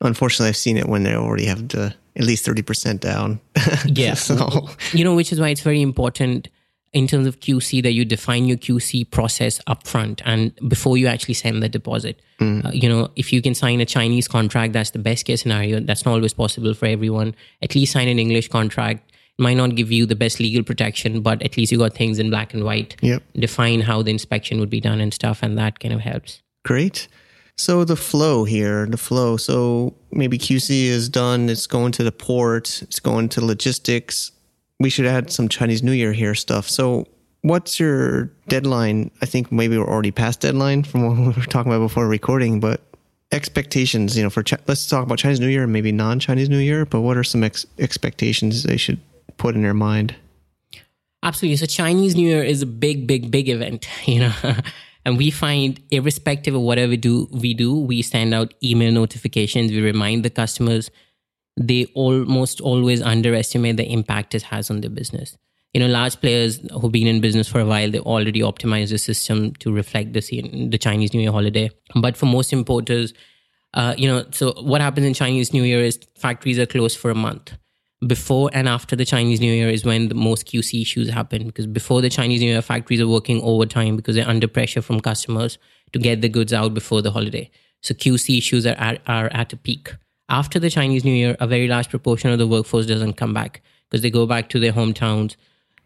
Unfortunately, 0.00 0.48
I've 0.48 0.56
seen 0.56 0.76
it 0.76 0.88
when 0.88 1.02
they 1.02 1.14
already 1.14 1.46
have 1.46 1.68
the, 1.68 1.94
at 2.16 2.24
least 2.24 2.44
thirty 2.44 2.62
percent 2.62 3.00
down. 3.00 3.40
yeah, 3.86 4.14
so. 4.14 4.68
you 4.92 5.04
know, 5.04 5.14
which 5.14 5.32
is 5.32 5.40
why 5.40 5.50
it's 5.50 5.60
very 5.60 5.82
important 5.82 6.48
in 6.96 7.06
terms 7.06 7.26
of 7.26 7.40
QC 7.40 7.82
that 7.82 7.92
you 7.92 8.06
define 8.06 8.46
your 8.46 8.56
QC 8.56 9.10
process 9.10 9.60
upfront 9.66 10.22
and 10.24 10.58
before 10.66 10.96
you 10.96 11.06
actually 11.06 11.34
send 11.34 11.62
the 11.62 11.68
deposit. 11.68 12.20
Mm. 12.40 12.64
Uh, 12.64 12.70
you 12.70 12.88
know, 12.88 13.10
if 13.16 13.34
you 13.34 13.42
can 13.42 13.54
sign 13.54 13.80
a 13.80 13.84
Chinese 13.84 14.26
contract, 14.26 14.72
that's 14.72 14.90
the 14.90 14.98
best 14.98 15.26
case 15.26 15.42
scenario. 15.42 15.80
That's 15.80 16.06
not 16.06 16.12
always 16.12 16.32
possible 16.32 16.72
for 16.72 16.86
everyone. 16.86 17.34
At 17.60 17.74
least 17.74 17.92
sign 17.92 18.08
an 18.08 18.18
English 18.18 18.48
contract 18.48 19.12
It 19.38 19.42
might 19.42 19.58
not 19.58 19.74
give 19.74 19.92
you 19.92 20.06
the 20.06 20.16
best 20.16 20.40
legal 20.40 20.62
protection, 20.62 21.20
but 21.20 21.42
at 21.42 21.58
least 21.58 21.70
you 21.70 21.76
got 21.76 21.92
things 21.94 22.18
in 22.18 22.30
black 22.30 22.54
and 22.54 22.64
white. 22.64 22.96
Yep. 23.02 23.22
Define 23.34 23.82
how 23.82 24.00
the 24.00 24.10
inspection 24.10 24.58
would 24.60 24.70
be 24.70 24.80
done 24.80 25.00
and 25.00 25.12
stuff, 25.12 25.42
and 25.42 25.58
that 25.58 25.80
kind 25.80 25.92
of 25.92 26.00
helps. 26.00 26.42
Great. 26.64 27.08
So 27.58 27.84
the 27.84 27.96
flow 27.96 28.44
here, 28.44 28.86
the 28.86 28.98
flow. 28.98 29.36
So 29.36 29.94
maybe 30.12 30.38
QC 30.38 30.84
is 30.84 31.08
done. 31.08 31.48
It's 31.48 31.66
going 31.66 31.92
to 31.92 32.04
the 32.04 32.12
port. 32.12 32.82
It's 32.82 33.00
going 33.00 33.28
to 33.30 33.44
logistics. 33.44 34.32
We 34.78 34.90
should 34.90 35.06
add 35.06 35.32
some 35.32 35.48
Chinese 35.48 35.82
New 35.82 35.92
Year 35.92 36.12
here 36.12 36.34
stuff. 36.34 36.68
So 36.68 37.06
what's 37.40 37.80
your 37.80 38.26
deadline? 38.48 39.10
I 39.22 39.26
think 39.26 39.50
maybe 39.50 39.78
we're 39.78 39.88
already 39.88 40.10
past 40.10 40.40
deadline 40.40 40.82
from 40.82 41.06
what 41.06 41.16
we 41.34 41.40
were 41.40 41.46
talking 41.46 41.72
about 41.72 41.84
before 41.84 42.06
recording, 42.06 42.60
but 42.60 42.82
expectations, 43.32 44.16
you 44.16 44.22
know, 44.22 44.30
for 44.30 44.44
let's 44.66 44.86
talk 44.86 45.04
about 45.04 45.18
Chinese 45.18 45.40
New 45.40 45.48
Year 45.48 45.64
and 45.64 45.72
maybe 45.72 45.92
non-Chinese 45.92 46.50
New 46.50 46.58
Year, 46.58 46.84
but 46.84 47.00
what 47.00 47.16
are 47.16 47.24
some 47.24 47.42
ex- 47.42 47.66
expectations 47.78 48.64
they 48.64 48.76
should 48.76 49.00
put 49.38 49.54
in 49.54 49.62
their 49.62 49.74
mind? 49.74 50.14
Absolutely. 51.22 51.56
So 51.56 51.66
Chinese 51.66 52.14
New 52.14 52.28
Year 52.28 52.44
is 52.44 52.62
a 52.62 52.66
big, 52.66 53.06
big, 53.06 53.30
big 53.30 53.48
event, 53.48 53.88
you 54.04 54.20
know. 54.20 54.32
And 55.06 55.16
we 55.16 55.30
find 55.30 55.80
irrespective 55.92 56.56
of 56.56 56.62
whatever 56.62 56.90
we 56.90 56.96
do, 56.96 57.28
we 57.30 57.54
do, 57.54 57.72
we 57.78 58.02
send 58.02 58.34
out 58.34 58.52
email 58.62 58.90
notifications, 58.90 59.70
we 59.70 59.80
remind 59.80 60.24
the 60.24 60.30
customers. 60.30 60.90
They 61.56 61.84
almost 61.94 62.60
always 62.60 63.00
underestimate 63.00 63.76
the 63.76 63.84
impact 63.84 64.34
it 64.34 64.42
has 64.42 64.68
on 64.68 64.80
their 64.80 64.90
business. 64.90 65.38
You 65.72 65.80
know, 65.80 65.86
large 65.86 66.20
players 66.20 66.58
who've 66.72 66.90
been 66.90 67.06
in 67.06 67.20
business 67.20 67.46
for 67.46 67.60
a 67.60 67.64
while, 67.64 67.88
they 67.88 68.00
already 68.00 68.40
optimize 68.40 68.90
the 68.90 68.98
system 68.98 69.54
to 69.60 69.72
reflect 69.72 70.12
the 70.12 70.68
the 70.70 70.78
Chinese 70.78 71.14
New 71.14 71.20
Year 71.20 71.30
holiday. 71.30 71.70
But 71.94 72.16
for 72.16 72.26
most 72.26 72.52
importers, 72.52 73.14
uh, 73.74 73.94
you 73.96 74.08
know, 74.08 74.26
so 74.32 74.54
what 74.60 74.80
happens 74.80 75.06
in 75.06 75.14
Chinese 75.14 75.52
New 75.52 75.62
Year 75.62 75.84
is 75.84 76.00
factories 76.18 76.58
are 76.58 76.66
closed 76.66 76.98
for 76.98 77.12
a 77.12 77.14
month 77.14 77.52
before 78.06 78.50
and 78.52 78.68
after 78.68 78.96
the 78.96 79.04
Chinese 79.04 79.40
New 79.40 79.52
Year 79.52 79.68
is 79.68 79.84
when 79.84 80.08
the 80.08 80.14
most 80.14 80.46
QC 80.46 80.82
issues 80.82 81.08
happen 81.08 81.46
because 81.46 81.66
before 81.66 82.00
the 82.00 82.10
Chinese 82.10 82.40
New 82.40 82.48
Year, 82.48 82.62
factories 82.62 83.00
are 83.00 83.08
working 83.08 83.40
overtime 83.42 83.96
because 83.96 84.16
they're 84.16 84.28
under 84.28 84.48
pressure 84.48 84.82
from 84.82 85.00
customers 85.00 85.58
to 85.92 85.98
get 85.98 86.20
the 86.20 86.28
goods 86.28 86.52
out 86.52 86.74
before 86.74 87.02
the 87.02 87.10
holiday. 87.10 87.50
So 87.82 87.94
QC 87.94 88.38
issues 88.38 88.66
are 88.66 88.76
at, 88.78 89.00
are 89.06 89.28
at 89.32 89.52
a 89.52 89.56
peak. 89.56 89.94
After 90.28 90.58
the 90.58 90.70
Chinese 90.70 91.04
New 91.04 91.14
Year, 91.14 91.36
a 91.38 91.46
very 91.46 91.68
large 91.68 91.88
proportion 91.88 92.30
of 92.30 92.38
the 92.38 92.46
workforce 92.46 92.86
doesn't 92.86 93.14
come 93.14 93.32
back 93.32 93.62
because 93.88 94.02
they 94.02 94.10
go 94.10 94.26
back 94.26 94.48
to 94.50 94.58
their 94.58 94.72
hometowns. 94.72 95.36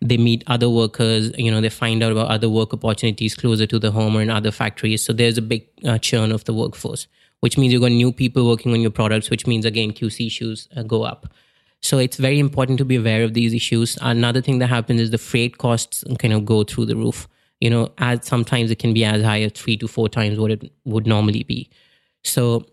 They 0.00 0.16
meet 0.16 0.42
other 0.46 0.70
workers, 0.70 1.30
you 1.36 1.50
know, 1.50 1.60
they 1.60 1.68
find 1.68 2.02
out 2.02 2.12
about 2.12 2.28
other 2.28 2.48
work 2.48 2.72
opportunities 2.72 3.34
closer 3.34 3.66
to 3.66 3.78
the 3.78 3.90
home 3.90 4.16
or 4.16 4.22
in 4.22 4.30
other 4.30 4.50
factories. 4.50 5.04
So 5.04 5.12
there's 5.12 5.36
a 5.36 5.42
big 5.42 5.66
uh, 5.84 5.98
churn 5.98 6.32
of 6.32 6.44
the 6.44 6.54
workforce, 6.54 7.06
which 7.40 7.58
means 7.58 7.74
you've 7.74 7.82
got 7.82 7.92
new 7.92 8.10
people 8.10 8.48
working 8.48 8.72
on 8.72 8.80
your 8.80 8.90
products, 8.90 9.28
which 9.28 9.46
means 9.46 9.66
again 9.66 9.92
QC 9.92 10.26
issues 10.26 10.68
uh, 10.74 10.82
go 10.82 11.02
up. 11.02 11.26
So 11.82 11.98
it's 11.98 12.16
very 12.16 12.38
important 12.38 12.78
to 12.78 12.84
be 12.84 12.96
aware 12.96 13.24
of 13.24 13.34
these 13.34 13.54
issues. 13.54 13.96
Another 14.00 14.40
thing 14.40 14.58
that 14.58 14.68
happens 14.68 15.00
is 15.00 15.10
the 15.10 15.18
freight 15.18 15.58
costs 15.58 16.04
kind 16.18 16.34
of 16.34 16.44
go 16.44 16.62
through 16.64 16.86
the 16.86 16.96
roof. 16.96 17.26
You 17.60 17.70
know, 17.70 17.92
as 17.98 18.26
sometimes 18.26 18.70
it 18.70 18.78
can 18.78 18.94
be 18.94 19.04
as 19.04 19.22
high 19.22 19.42
as 19.42 19.52
three 19.52 19.76
to 19.78 19.88
four 19.88 20.08
times 20.08 20.38
what 20.38 20.50
it 20.50 20.72
would 20.84 21.06
normally 21.06 21.42
be. 21.42 21.70
So 22.24 22.66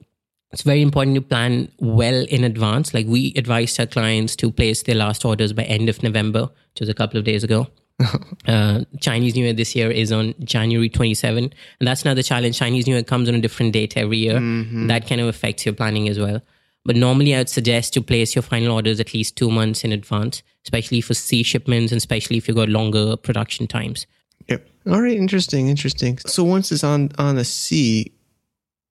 it's 0.52 0.62
very 0.62 0.82
important 0.82 1.16
to 1.16 1.22
plan 1.22 1.72
well 1.80 2.26
in 2.30 2.44
advance. 2.44 2.94
Like 2.94 3.06
we 3.08 3.34
advised 3.36 3.80
our 3.80 3.86
clients 3.86 4.36
to 4.38 4.52
place 4.52 4.84
their 4.84 4.96
last 4.96 5.26
orders 5.26 5.54
by 5.54 5.64
end 5.64 5.90
of 5.90 6.04
November, 6.04 6.44
which 6.44 6.82
was 6.82 6.90
a 6.90 6.94
couple 6.94 7.18
of 7.18 7.26
days 7.26 7.44
ago. 7.44 7.68
uh, 8.48 8.84
Chinese 9.02 9.36
New 9.36 9.44
Year 9.44 9.54
this 9.54 9.76
year 9.76 9.90
is 9.90 10.12
on 10.12 10.36
January 10.44 10.90
27, 10.90 11.52
and 11.80 11.88
that's 11.88 12.04
another 12.04 12.22
challenge. 12.22 12.58
Chinese 12.58 12.88
New 12.88 12.94
Year 12.94 13.04
comes 13.04 13.28
on 13.28 13.36
a 13.36 13.42
different 13.42 13.74
date 13.74 13.98
every 13.98 14.18
year. 14.18 14.36
Mm-hmm. 14.36 14.88
That 14.88 15.08
kind 15.08 15.20
of 15.20 15.28
affects 15.28 15.66
your 15.66 15.74
planning 15.74 16.08
as 16.08 16.20
well. 16.20 16.42
But 16.88 16.96
normally, 16.96 17.36
I 17.36 17.39
would 17.39 17.50
suggest 17.50 17.94
to 17.96 18.01
place 18.01 18.34
your 18.34 18.41
final 18.41 18.72
orders 18.72 19.01
at 19.01 19.13
least 19.13 19.36
two 19.36 19.51
months 19.51 19.84
in 19.84 19.91
advance, 19.91 20.41
especially 20.63 21.01
for 21.01 21.13
sea 21.13 21.44
shipments 21.44 21.91
and 21.91 21.98
especially 21.98 22.38
if 22.38 22.48
you've 22.48 22.56
got 22.56 22.70
longer 22.70 23.17
production 23.17 23.67
times. 23.67 24.08
Yep. 24.48 24.65
All 24.89 25.01
right. 25.01 25.17
Interesting. 25.17 25.67
Interesting. 25.67 26.17
So 26.20 26.46
once 26.46 26.72
it's 26.72 26.86
on 26.86 27.12
on 27.17 27.36
the 27.36 27.44
sea, 27.44 28.13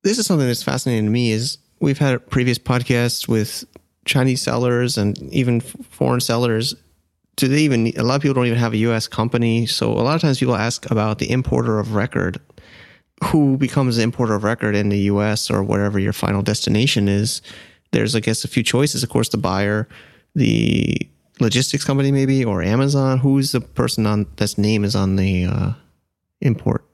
this 0.02 0.18
is 0.18 0.26
something 0.26 0.46
that's 0.46 0.62
fascinating 0.62 1.06
to 1.06 1.10
me. 1.10 1.30
Is 1.30 1.56
we've 1.80 1.96
had 1.96 2.28
previous 2.28 2.58
podcasts 2.58 3.26
with 3.28 3.64
Chinese 4.04 4.42
sellers 4.42 4.98
and 4.98 5.18
even 5.32 5.62
foreign 5.62 6.20
sellers. 6.20 6.74
Do 7.36 7.48
they 7.48 7.60
even? 7.60 7.86
A 7.96 8.02
lot 8.02 8.16
of 8.16 8.20
people 8.20 8.34
don't 8.34 8.46
even 8.46 8.58
have 8.58 8.74
a 8.74 8.78
U.S. 8.88 9.08
company, 9.08 9.64
so 9.64 9.90
a 9.90 10.04
lot 10.04 10.16
of 10.16 10.20
times 10.20 10.38
people 10.38 10.54
ask 10.54 10.90
about 10.90 11.18
the 11.18 11.30
importer 11.30 11.78
of 11.78 11.94
record 11.94 12.38
who 13.24 13.56
becomes 13.56 13.96
the 13.96 14.02
importer 14.02 14.34
of 14.34 14.44
record 14.44 14.76
in 14.76 14.90
the 14.90 14.98
US 15.12 15.50
or 15.50 15.62
whatever 15.62 15.98
your 15.98 16.12
final 16.12 16.42
destination 16.42 17.08
is 17.08 17.40
there's, 17.92 18.14
I 18.14 18.20
guess, 18.20 18.44
a 18.44 18.48
few 18.48 18.62
choices. 18.62 19.02
Of 19.02 19.08
course, 19.08 19.28
the 19.28 19.38
buyer, 19.38 19.88
the 20.34 20.96
logistics 21.40 21.84
company, 21.84 22.12
maybe, 22.12 22.44
or 22.44 22.62
Amazon. 22.62 23.18
Who's 23.18 23.52
the 23.52 23.60
person 23.60 24.06
on 24.06 24.26
that's 24.36 24.58
name 24.58 24.84
is 24.84 24.94
on 24.94 25.16
the 25.16 25.44
uh, 25.44 25.72
import? 26.40 26.84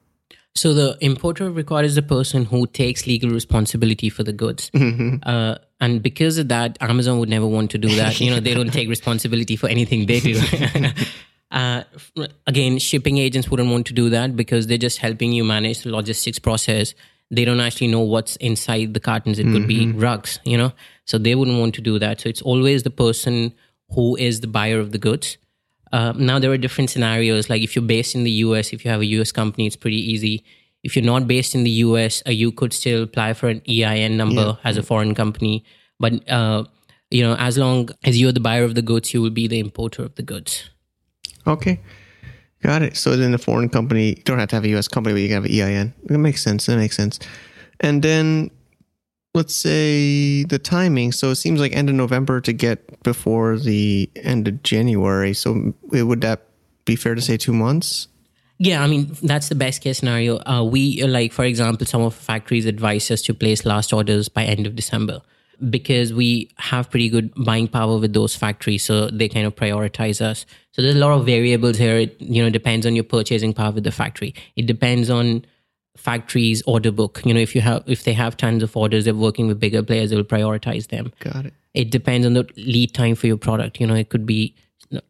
So 0.55 0.73
the 0.73 0.97
importer 1.01 1.47
of 1.47 1.55
record 1.55 1.83
is 1.83 1.95
the 1.95 2.03
person 2.03 2.45
who 2.45 2.67
takes 2.67 3.07
legal 3.07 3.31
responsibility 3.31 4.09
for 4.09 4.23
the 4.23 4.33
goods. 4.33 4.69
Mm-hmm. 4.71 5.17
Uh, 5.23 5.55
and 5.81 6.03
because 6.03 6.37
of 6.37 6.47
that, 6.49 6.77
Amazon 6.79 7.17
would 7.19 7.29
never 7.29 7.47
want 7.47 7.71
to 7.71 7.79
do 7.79 7.93
that. 7.95 8.19
You 8.19 8.31
know, 8.31 8.39
they 8.39 8.53
don't 8.53 8.71
take 8.71 8.87
responsibility 8.87 9.55
for 9.55 9.67
anything 9.67 10.05
they 10.05 10.19
do. 10.19 10.39
uh, 11.51 11.83
again, 12.45 12.77
shipping 12.77 13.17
agents 13.17 13.49
wouldn't 13.49 13.69
want 13.69 13.87
to 13.87 13.93
do 13.93 14.09
that 14.11 14.35
because 14.35 14.67
they're 14.67 14.77
just 14.77 14.99
helping 14.99 15.31
you 15.31 15.43
manage 15.43 15.81
the 15.81 15.89
logistics 15.89 16.37
process 16.37 16.93
they 17.31 17.45
don't 17.45 17.59
actually 17.59 17.87
know 17.87 18.01
what's 18.01 18.35
inside 18.37 18.93
the 18.93 18.99
cartons. 18.99 19.39
It 19.39 19.43
could 19.43 19.63
mm-hmm. 19.63 19.91
be 19.91 19.99
drugs, 19.99 20.39
you 20.43 20.57
know? 20.57 20.73
So 21.05 21.17
they 21.17 21.35
wouldn't 21.35 21.59
want 21.59 21.75
to 21.75 21.81
do 21.81 21.99
that. 21.99 22.21
So 22.21 22.29
it's 22.29 22.41
always 22.41 22.83
the 22.83 22.91
person 22.91 23.53
who 23.89 24.15
is 24.15 24.41
the 24.41 24.47
buyer 24.47 24.79
of 24.79 24.91
the 24.91 24.97
goods. 24.97 25.37
Uh, 25.91 26.13
now, 26.15 26.39
there 26.39 26.51
are 26.51 26.57
different 26.57 26.89
scenarios. 26.89 27.49
Like 27.49 27.61
if 27.61 27.75
you're 27.75 27.85
based 27.85 28.15
in 28.15 28.23
the 28.23 28.31
US, 28.31 28.73
if 28.73 28.83
you 28.83 28.91
have 28.91 29.01
a 29.01 29.05
US 29.05 29.31
company, 29.31 29.67
it's 29.67 29.75
pretty 29.75 29.97
easy. 30.11 30.43
If 30.83 30.95
you're 30.95 31.05
not 31.05 31.27
based 31.27 31.55
in 31.55 31.63
the 31.63 31.69
US, 31.87 32.21
uh, 32.27 32.31
you 32.31 32.51
could 32.51 32.73
still 32.73 33.03
apply 33.03 33.33
for 33.33 33.47
an 33.49 33.61
EIN 33.67 34.17
number 34.17 34.41
yeah. 34.41 34.55
as 34.63 34.77
a 34.77 34.83
foreign 34.83 35.15
company. 35.15 35.63
But, 35.99 36.29
uh, 36.29 36.65
you 37.09 37.23
know, 37.23 37.35
as 37.35 37.57
long 37.57 37.89
as 38.03 38.19
you're 38.19 38.31
the 38.31 38.39
buyer 38.39 38.63
of 38.63 38.75
the 38.75 38.81
goods, 38.81 39.13
you 39.13 39.21
will 39.21 39.29
be 39.29 39.47
the 39.47 39.59
importer 39.59 40.03
of 40.03 40.15
the 40.15 40.23
goods. 40.23 40.69
Okay. 41.45 41.79
Got 42.63 42.81
it. 42.81 42.95
So 42.95 43.17
then 43.17 43.33
the 43.33 43.37
foreign 43.37 43.67
company, 43.67 44.09
you 44.09 44.23
don't 44.23 44.39
have 44.39 44.49
to 44.49 44.55
have 44.55 44.63
a 44.63 44.69
U.S. 44.69 44.87
company, 44.87 45.13
but 45.13 45.21
you 45.21 45.27
can 45.27 45.43
have 45.43 45.45
an 45.45 45.51
EIN. 45.51 45.93
That 46.05 46.17
makes 46.17 46.41
sense. 46.41 46.65
That 46.67 46.77
makes 46.77 46.95
sense. 46.95 47.19
And 47.81 48.01
then 48.01 48.51
let's 49.33 49.53
say 49.53 50.43
the 50.45 50.59
timing. 50.59 51.11
So 51.11 51.31
it 51.31 51.35
seems 51.35 51.59
like 51.59 51.75
end 51.75 51.89
of 51.89 51.95
November 51.95 52.39
to 52.39 52.53
get 52.53 53.03
before 53.03 53.57
the 53.57 54.09
end 54.15 54.47
of 54.47 54.63
January. 54.63 55.33
So 55.33 55.73
would 55.91 56.21
that 56.21 56.47
be 56.85 56.95
fair 56.95 57.15
to 57.15 57.21
say 57.21 57.35
two 57.35 57.53
months? 57.53 58.07
Yeah, 58.59 58.81
I 58.81 58.87
mean 58.87 59.17
that's 59.21 59.49
the 59.49 59.55
best 59.55 59.81
case 59.81 59.97
scenario. 59.97 60.37
Uh, 60.45 60.63
we 60.63 61.03
like, 61.03 61.33
for 61.33 61.43
example, 61.43 61.85
some 61.85 62.01
of 62.01 62.13
factories 62.13 62.65
advise 62.65 63.11
us 63.11 63.21
to 63.23 63.33
place 63.33 63.65
last 63.65 63.91
orders 63.91 64.29
by 64.29 64.45
end 64.45 64.65
of 64.65 64.75
December. 64.75 65.21
Because 65.69 66.13
we 66.13 66.49
have 66.57 66.89
pretty 66.89 67.09
good 67.09 67.33
buying 67.35 67.67
power 67.67 67.97
with 67.97 68.13
those 68.13 68.35
factories. 68.35 68.83
So 68.83 69.09
they 69.09 69.29
kind 69.29 69.45
of 69.45 69.55
prioritize 69.55 70.21
us. 70.21 70.45
So 70.71 70.81
there's 70.81 70.95
a 70.95 70.99
lot 70.99 71.11
of 71.11 71.25
variables 71.25 71.77
here. 71.77 71.97
It, 71.97 72.19
you 72.19 72.43
know, 72.43 72.49
depends 72.49 72.85
on 72.85 72.95
your 72.95 73.03
purchasing 73.03 73.53
power 73.53 73.71
with 73.71 73.83
the 73.83 73.91
factory. 73.91 74.33
It 74.55 74.65
depends 74.65 75.09
on 75.09 75.45
factories 75.95 76.63
order 76.65 76.91
book. 76.91 77.21
You 77.25 77.33
know, 77.33 77.39
if 77.39 77.55
you 77.55 77.61
have, 77.61 77.83
if 77.85 78.03
they 78.03 78.13
have 78.13 78.37
tons 78.37 78.63
of 78.63 78.75
orders, 78.75 79.05
they're 79.05 79.13
working 79.13 79.47
with 79.47 79.59
bigger 79.59 79.83
players, 79.83 80.09
they 80.09 80.15
will 80.15 80.23
prioritize 80.23 80.87
them. 80.87 81.13
Got 81.19 81.45
it. 81.45 81.53
It 81.73 81.91
depends 81.91 82.25
on 82.25 82.33
the 82.33 82.47
lead 82.57 82.93
time 82.93 83.15
for 83.15 83.27
your 83.27 83.37
product. 83.37 83.79
You 83.79 83.87
know, 83.87 83.95
it 83.95 84.09
could 84.09 84.25
be 84.25 84.55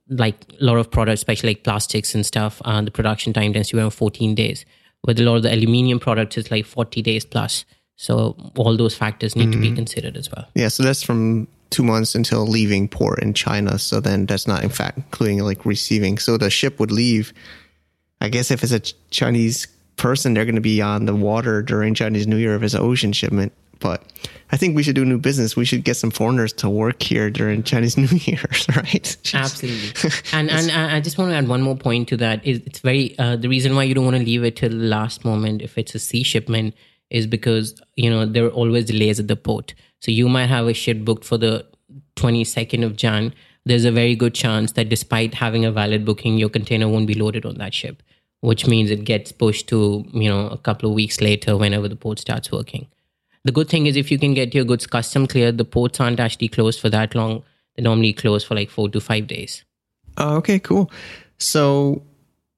like 0.09 0.35
a 0.59 0.63
lot 0.63 0.77
of 0.77 0.91
products, 0.91 1.19
especially 1.19 1.49
like 1.49 1.63
plastics 1.63 2.15
and 2.15 2.25
stuff. 2.25 2.61
Uh, 2.65 2.81
the 2.81 2.91
production 2.91 3.33
time 3.33 3.53
tends 3.53 3.69
to 3.69 3.75
be 3.75 3.81
around 3.81 3.91
14 3.91 4.35
days. 4.35 4.65
With 5.05 5.19
a 5.19 5.23
lot 5.23 5.35
of 5.35 5.43
the 5.43 5.53
aluminium 5.53 5.99
products, 5.99 6.37
it's 6.37 6.51
like 6.51 6.65
40 6.65 7.01
days 7.01 7.25
plus. 7.25 7.65
So 8.03 8.35
all 8.57 8.75
those 8.75 8.93
factors 8.93 9.33
need 9.33 9.43
mm-hmm. 9.43 9.61
to 9.61 9.69
be 9.69 9.73
considered 9.73 10.17
as 10.17 10.29
well. 10.29 10.45
Yeah, 10.55 10.67
so 10.67 10.83
that's 10.83 11.01
from 11.01 11.47
two 11.69 11.83
months 11.83 12.15
until 12.15 12.45
leaving 12.45 12.89
port 12.89 13.23
in 13.23 13.33
China. 13.33 13.79
So 13.79 14.01
then 14.01 14.25
that's 14.25 14.45
not 14.45 14.61
in 14.61 14.69
fact 14.69 14.97
including 14.97 15.39
like 15.39 15.65
receiving. 15.65 16.17
So 16.17 16.35
the 16.35 16.49
ship 16.49 16.81
would 16.81 16.91
leave. 16.91 17.31
I 18.19 18.27
guess 18.27 18.51
if 18.51 18.61
it's 18.61 18.73
a 18.73 18.81
Chinese 19.09 19.67
person, 19.95 20.33
they're 20.33 20.43
going 20.43 20.55
to 20.55 20.61
be 20.61 20.81
on 20.81 21.05
the 21.05 21.15
water 21.15 21.61
during 21.61 21.93
Chinese 21.93 22.27
New 22.27 22.35
Year 22.35 22.55
if 22.55 22.63
it's 22.63 22.73
an 22.73 22.81
ocean 22.81 23.13
shipment. 23.13 23.53
But 23.79 24.03
I 24.51 24.57
think 24.57 24.75
we 24.75 24.83
should 24.83 24.95
do 24.95 25.05
new 25.05 25.17
business. 25.17 25.55
We 25.55 25.63
should 25.63 25.85
get 25.85 25.95
some 25.95 26.11
foreigners 26.11 26.51
to 26.53 26.69
work 26.69 27.01
here 27.01 27.29
during 27.29 27.63
Chinese 27.63 27.95
New 28.03 28.07
Year's, 28.11 28.67
right? 28.75 29.17
Absolutely. 29.33 30.11
and 30.33 30.49
and 30.51 30.71
I 30.71 30.99
just 30.99 31.17
want 31.17 31.31
to 31.31 31.37
add 31.37 31.47
one 31.47 31.61
more 31.61 31.77
point 31.77 32.09
to 32.09 32.17
that. 32.17 32.45
Is 32.45 32.59
it's 32.65 32.79
very 32.79 33.17
uh, 33.17 33.37
the 33.37 33.47
reason 33.47 33.77
why 33.77 33.83
you 33.83 33.93
don't 33.93 34.03
want 34.03 34.17
to 34.17 34.23
leave 34.23 34.43
it 34.43 34.57
till 34.57 34.71
the 34.71 34.75
last 34.75 35.23
moment 35.23 35.61
if 35.61 35.77
it's 35.77 35.95
a 35.95 35.99
sea 35.99 36.23
shipment 36.23 36.75
is 37.09 37.27
because 37.27 37.79
you 37.95 38.09
know 38.09 38.25
there 38.25 38.45
are 38.45 38.49
always 38.49 38.85
delays 38.85 39.19
at 39.19 39.27
the 39.27 39.35
port. 39.35 39.73
So 39.99 40.11
you 40.11 40.27
might 40.27 40.47
have 40.47 40.67
a 40.67 40.73
ship 40.73 41.05
booked 41.05 41.23
for 41.23 41.37
the 41.37 41.65
22nd 42.17 42.83
of 42.85 42.95
Jan. 42.95 43.33
There's 43.65 43.85
a 43.85 43.91
very 43.91 44.15
good 44.15 44.33
chance 44.33 44.73
that 44.73 44.89
despite 44.89 45.33
having 45.33 45.63
a 45.63 45.71
valid 45.71 46.03
booking, 46.03 46.37
your 46.37 46.49
container 46.49 46.89
won't 46.89 47.07
be 47.07 47.13
loaded 47.13 47.45
on 47.45 47.57
that 47.59 47.73
ship, 47.73 48.03
which 48.41 48.67
means 48.67 48.91
it 48.91 49.05
gets 49.05 49.31
pushed 49.31 49.67
to 49.69 50.05
you 50.13 50.29
know 50.29 50.47
a 50.47 50.57
couple 50.57 50.89
of 50.89 50.95
weeks 50.95 51.21
later 51.21 51.57
whenever 51.57 51.87
the 51.87 51.95
port 51.95 52.19
starts 52.19 52.51
working. 52.51 52.87
The 53.45 53.51
good 53.51 53.67
thing 53.67 53.87
is 53.87 53.97
if 53.97 54.09
you 54.09 54.17
can 54.17 54.33
get 54.33 54.55
your 54.55 54.63
goods 54.63 54.87
custom 54.87 55.27
cleared, 55.27 55.57
the 55.57 55.65
ports 55.65 55.99
aren't 55.99 56.19
actually 56.19 56.47
closed 56.47 56.79
for 56.79 56.89
that 56.89 57.13
long. 57.13 57.43
They 57.75 57.83
normally 57.83 58.13
close 58.13 58.43
for 58.43 58.55
like 58.55 58.69
four 58.69 58.89
to 58.89 59.01
five 59.01 59.27
days. 59.27 59.65
Oh, 60.17 60.35
okay, 60.37 60.59
cool. 60.59 60.91
So, 61.39 62.03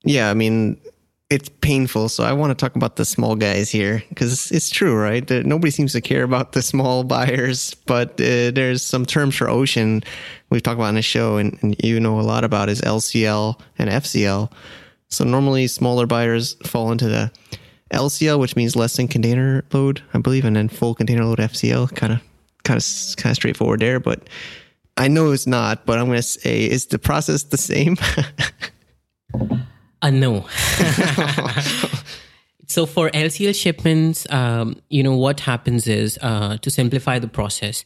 yeah, 0.03 0.29
I 0.29 0.33
mean, 0.33 0.79
it's 1.29 1.49
painful. 1.49 2.09
So 2.09 2.23
I 2.23 2.33
want 2.33 2.51
to 2.51 2.55
talk 2.55 2.75
about 2.75 2.97
the 2.97 3.05
small 3.05 3.35
guys 3.35 3.71
here 3.71 4.03
because 4.09 4.51
it's 4.51 4.69
true, 4.69 4.95
right? 4.95 5.27
Nobody 5.29 5.71
seems 5.71 5.93
to 5.93 6.01
care 6.01 6.23
about 6.23 6.51
the 6.51 6.61
small 6.61 7.03
buyers, 7.03 7.73
but 7.85 8.11
uh, 8.21 8.51
there's 8.51 8.83
some 8.83 9.05
terms 9.05 9.35
for 9.35 9.49
ocean 9.49 10.03
we've 10.49 10.61
talked 10.61 10.75
about 10.75 10.89
on 10.89 10.95
the 10.95 11.01
show, 11.01 11.37
and, 11.37 11.57
and, 11.63 11.75
you 11.83 11.99
know 11.99 12.19
a 12.19 12.21
lot 12.21 12.43
about 12.43 12.69
is 12.69 12.81
LCL 12.81 13.59
and 13.79 13.89
FCL. 13.89 14.51
So 15.09 15.23
normally 15.23 15.67
smaller 15.67 16.05
buyers 16.05 16.55
fall 16.65 16.91
into 16.91 17.07
the 17.07 17.31
LCL, 17.91 18.39
which 18.39 18.55
means 18.55 18.75
less 18.75 18.95
than 18.97 19.07
container 19.07 19.65
load, 19.73 20.03
I 20.13 20.19
believe, 20.19 20.45
and 20.45 20.55
then 20.55 20.69
full 20.69 20.93
container 20.93 21.25
load 21.25 21.39
FCL. 21.39 21.95
Kind 21.95 22.13
of, 22.13 22.19
kind 22.63 22.77
of, 22.77 23.15
kind 23.17 23.31
of 23.31 23.35
straightforward 23.35 23.81
there, 23.81 23.99
but. 23.99 24.27
I 24.97 25.09
know 25.09 25.31
it's 25.31 25.45
not, 25.45 25.85
but 25.85 25.99
I'm 25.99 26.05
going 26.05 26.19
to 26.19 26.23
say, 26.23 26.63
is 26.63 26.85
the 26.85 26.97
process 26.97 27.43
the 27.43 27.57
same? 27.57 27.97
Uh, 30.05 30.11
no. 30.11 30.45
so 32.67 32.85
for 32.85 33.09
LCL 33.11 33.55
shipments, 33.55 34.29
um, 34.31 34.81
you 34.89 35.03
know 35.03 35.15
what 35.15 35.41
happens 35.41 35.87
is 35.87 36.19
uh, 36.21 36.57
to 36.57 36.69
simplify 36.69 37.19
the 37.19 37.27
process, 37.27 37.85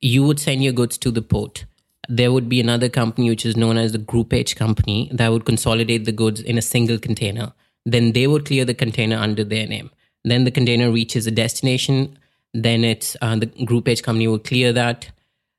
you 0.00 0.24
would 0.24 0.40
send 0.40 0.62
your 0.62 0.72
goods 0.72 0.98
to 0.98 1.10
the 1.10 1.22
port. 1.22 1.64
There 2.08 2.32
would 2.32 2.48
be 2.48 2.60
another 2.60 2.88
company 2.88 3.30
which 3.30 3.46
is 3.46 3.56
known 3.56 3.78
as 3.78 3.92
the 3.92 3.98
groupage 3.98 4.56
company 4.56 5.10
that 5.12 5.30
would 5.30 5.44
consolidate 5.44 6.04
the 6.04 6.12
goods 6.12 6.40
in 6.40 6.58
a 6.58 6.62
single 6.62 6.98
container. 6.98 7.52
Then 7.86 8.12
they 8.12 8.26
would 8.26 8.44
clear 8.44 8.64
the 8.64 8.74
container 8.74 9.16
under 9.16 9.44
their 9.44 9.66
name. 9.66 9.90
Then 10.24 10.44
the 10.44 10.50
container 10.50 10.90
reaches 10.90 11.26
a 11.26 11.30
destination. 11.30 12.18
Then 12.54 12.84
it's 12.84 13.16
uh, 13.20 13.36
the 13.36 13.46
groupage 13.46 14.02
company 14.02 14.28
will 14.28 14.38
clear 14.38 14.72
that. 14.72 15.10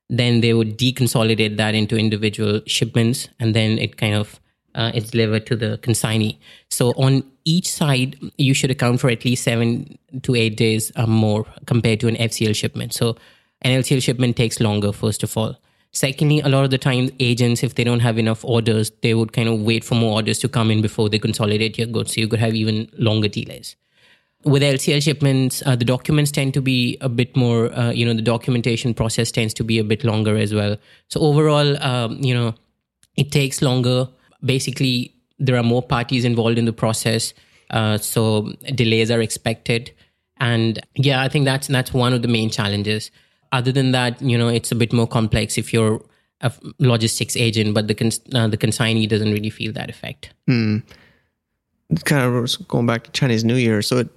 Then 0.08 0.40
they 0.40 0.52
would 0.52 0.78
deconsolidate 0.78 1.56
that 1.56 1.74
into 1.74 1.96
individual 1.96 2.60
shipments, 2.66 3.28
and 3.40 3.54
then 3.54 3.78
it 3.78 3.96
kind 3.96 4.14
of 4.14 4.38
uh, 4.74 4.92
is 4.94 5.10
delivered 5.10 5.46
to 5.46 5.56
the 5.56 5.78
consignee. 5.78 6.38
So 6.70 6.90
on 6.92 7.24
each 7.44 7.68
side, 7.68 8.16
you 8.38 8.54
should 8.54 8.70
account 8.70 9.00
for 9.00 9.10
at 9.10 9.24
least 9.24 9.44
seven 9.44 9.98
to 10.22 10.34
eight 10.34 10.56
days 10.56 10.92
or 10.96 11.06
more 11.06 11.46
compared 11.66 12.00
to 12.00 12.08
an 12.08 12.16
FCL 12.16 12.56
shipment. 12.56 12.92
So 12.92 13.16
an 13.62 13.80
LCL 13.80 14.02
shipment 14.02 14.36
takes 14.36 14.60
longer, 14.60 14.92
first 14.92 15.22
of 15.22 15.36
all. 15.36 15.56
Secondly, 15.92 16.40
a 16.40 16.48
lot 16.48 16.64
of 16.64 16.70
the 16.70 16.78
time, 16.78 17.10
agents, 17.20 17.62
if 17.62 17.76
they 17.76 17.84
don't 17.84 18.00
have 18.00 18.18
enough 18.18 18.44
orders, 18.44 18.90
they 19.02 19.14
would 19.14 19.32
kind 19.32 19.48
of 19.48 19.60
wait 19.60 19.84
for 19.84 19.94
more 19.94 20.14
orders 20.14 20.40
to 20.40 20.48
come 20.48 20.70
in 20.70 20.82
before 20.82 21.08
they 21.08 21.20
consolidate 21.20 21.78
your 21.78 21.86
goods. 21.86 22.14
So 22.14 22.20
you 22.20 22.26
could 22.26 22.40
have 22.40 22.54
even 22.54 22.90
longer 22.98 23.28
delays. 23.28 23.76
With 24.44 24.62
LCL 24.62 25.02
shipments, 25.02 25.62
uh, 25.64 25.76
the 25.76 25.84
documents 25.84 26.32
tend 26.32 26.52
to 26.54 26.60
be 26.60 26.98
a 27.00 27.08
bit 27.08 27.34
more, 27.36 27.72
uh, 27.72 27.92
you 27.92 28.04
know, 28.04 28.12
the 28.12 28.22
documentation 28.22 28.92
process 28.92 29.30
tends 29.30 29.54
to 29.54 29.64
be 29.64 29.78
a 29.78 29.84
bit 29.84 30.04
longer 30.04 30.36
as 30.36 30.52
well. 30.52 30.76
So 31.08 31.20
overall, 31.20 31.80
um, 31.82 32.18
you 32.20 32.34
know, 32.34 32.54
it 33.16 33.30
takes 33.30 33.62
longer 33.62 34.08
basically 34.44 35.14
there 35.38 35.56
are 35.56 35.62
more 35.62 35.82
parties 35.82 36.24
involved 36.24 36.58
in 36.58 36.64
the 36.64 36.72
process, 36.72 37.34
uh, 37.70 37.98
so 37.98 38.52
delays 38.74 39.10
are 39.10 39.20
expected. 39.20 39.92
And 40.38 40.80
yeah, 40.94 41.22
I 41.22 41.28
think 41.28 41.44
that's 41.44 41.68
that's 41.68 41.92
one 41.92 42.12
of 42.12 42.22
the 42.22 42.28
main 42.28 42.50
challenges. 42.50 43.10
Other 43.52 43.72
than 43.72 43.92
that, 43.92 44.20
you 44.20 44.36
know, 44.36 44.48
it's 44.48 44.72
a 44.72 44.74
bit 44.74 44.92
more 44.92 45.06
complex 45.06 45.56
if 45.56 45.72
you're 45.72 46.02
a 46.40 46.52
logistics 46.78 47.36
agent, 47.36 47.74
but 47.74 47.88
the 47.88 47.94
cons- 47.94 48.20
uh, 48.34 48.48
the 48.48 48.56
consignee 48.56 49.06
doesn't 49.06 49.32
really 49.32 49.50
feel 49.50 49.72
that 49.72 49.88
effect. 49.88 50.30
Hmm. 50.46 50.78
Kind 52.04 52.22
of 52.24 52.68
going 52.68 52.86
back 52.86 53.04
to 53.04 53.10
Chinese 53.12 53.44
New 53.44 53.56
Year, 53.56 53.82
so 53.82 53.98
it, 53.98 54.08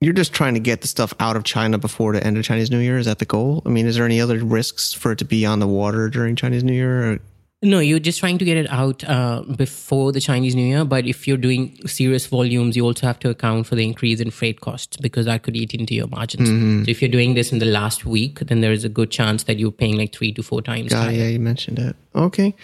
you're 0.00 0.12
just 0.12 0.32
trying 0.32 0.54
to 0.54 0.60
get 0.60 0.80
the 0.80 0.88
stuff 0.88 1.14
out 1.20 1.36
of 1.36 1.44
China 1.44 1.78
before 1.78 2.12
the 2.12 2.24
end 2.24 2.36
of 2.36 2.44
Chinese 2.44 2.70
New 2.70 2.80
Year. 2.80 2.98
Is 2.98 3.06
that 3.06 3.18
the 3.18 3.24
goal? 3.24 3.62
I 3.64 3.68
mean, 3.68 3.86
is 3.86 3.96
there 3.96 4.04
any 4.04 4.20
other 4.20 4.38
risks 4.44 4.92
for 4.92 5.12
it 5.12 5.18
to 5.18 5.24
be 5.24 5.46
on 5.46 5.60
the 5.60 5.68
water 5.68 6.08
during 6.08 6.34
Chinese 6.34 6.64
New 6.64 6.72
Year? 6.72 7.12
Or 7.12 7.18
no, 7.64 7.78
you're 7.80 7.98
just 7.98 8.20
trying 8.20 8.38
to 8.38 8.44
get 8.44 8.56
it 8.56 8.70
out 8.70 9.02
uh, 9.04 9.42
before 9.56 10.12
the 10.12 10.20
Chinese 10.20 10.54
New 10.54 10.66
Year. 10.66 10.84
But 10.84 11.06
if 11.06 11.26
you're 11.26 11.36
doing 11.36 11.76
serious 11.86 12.26
volumes, 12.26 12.76
you 12.76 12.84
also 12.84 13.06
have 13.06 13.18
to 13.20 13.30
account 13.30 13.66
for 13.66 13.74
the 13.74 13.84
increase 13.84 14.20
in 14.20 14.30
freight 14.30 14.60
costs 14.60 14.96
because 14.96 15.26
that 15.26 15.42
could 15.42 15.56
eat 15.56 15.74
into 15.74 15.94
your 15.94 16.06
margins. 16.06 16.48
Mm-hmm. 16.48 16.84
So 16.84 16.90
if 16.90 17.02
you're 17.02 17.10
doing 17.10 17.34
this 17.34 17.52
in 17.52 17.58
the 17.58 17.66
last 17.66 18.04
week, 18.04 18.40
then 18.40 18.60
there 18.60 18.72
is 18.72 18.84
a 18.84 18.88
good 18.88 19.10
chance 19.10 19.44
that 19.44 19.58
you're 19.58 19.72
paying 19.72 19.96
like 19.96 20.12
three 20.14 20.32
to 20.32 20.42
four 20.42 20.62
times. 20.62 20.92
Yeah, 20.92 21.10
yeah, 21.10 21.28
you 21.28 21.40
mentioned 21.40 21.78
it. 21.78 21.96
Okay. 22.14 22.54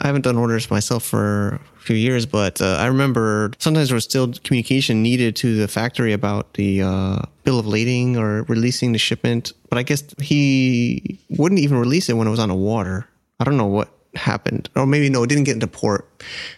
I 0.00 0.06
haven't 0.06 0.22
done 0.22 0.36
orders 0.36 0.70
myself 0.70 1.02
for 1.02 1.60
a 1.76 1.80
few 1.80 1.96
years, 1.96 2.24
but 2.24 2.60
uh, 2.60 2.76
I 2.76 2.86
remember 2.86 3.50
sometimes 3.58 3.88
there 3.88 3.96
was 3.96 4.04
still 4.04 4.32
communication 4.44 5.02
needed 5.02 5.34
to 5.36 5.56
the 5.56 5.66
factory 5.66 6.12
about 6.12 6.54
the 6.54 6.82
uh, 6.82 7.22
bill 7.42 7.58
of 7.58 7.66
lading 7.66 8.16
or 8.16 8.44
releasing 8.44 8.92
the 8.92 8.98
shipment. 8.98 9.52
But 9.68 9.78
I 9.78 9.82
guess 9.82 10.04
he 10.20 11.18
wouldn't 11.30 11.60
even 11.60 11.78
release 11.78 12.08
it 12.08 12.14
when 12.14 12.28
it 12.28 12.30
was 12.30 12.38
on 12.38 12.48
the 12.48 12.54
water. 12.54 13.08
I 13.40 13.44
don't 13.44 13.56
know 13.56 13.66
what 13.66 13.88
happened, 14.18 14.68
or 14.76 14.86
maybe 14.86 15.08
no, 15.08 15.22
it 15.22 15.28
didn't 15.28 15.44
get 15.44 15.54
into 15.54 15.66
port. 15.66 16.08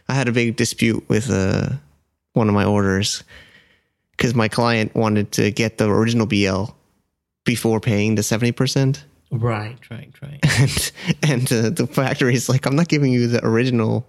I 0.08 0.14
had 0.14 0.28
a 0.28 0.32
big 0.32 0.56
dispute 0.56 1.04
with 1.08 1.30
uh, 1.30 1.70
one 2.32 2.48
of 2.48 2.54
my 2.54 2.64
orders 2.64 3.22
because 4.12 4.34
my 4.34 4.48
client 4.48 4.94
wanted 4.94 5.32
to 5.32 5.50
get 5.50 5.78
the 5.78 5.88
original 5.88 6.26
BL 6.26 6.72
before 7.44 7.80
paying 7.80 8.16
the 8.16 8.22
seventy 8.22 8.52
percent. 8.52 9.04
Right, 9.30 9.78
right, 9.90 10.12
right. 10.22 10.40
And 10.58 10.92
and 11.22 11.52
uh, 11.52 11.70
the 11.70 11.86
factory 11.86 12.34
is 12.34 12.48
like, 12.48 12.66
I'm 12.66 12.76
not 12.76 12.88
giving 12.88 13.12
you 13.12 13.28
the 13.28 13.44
original 13.44 14.06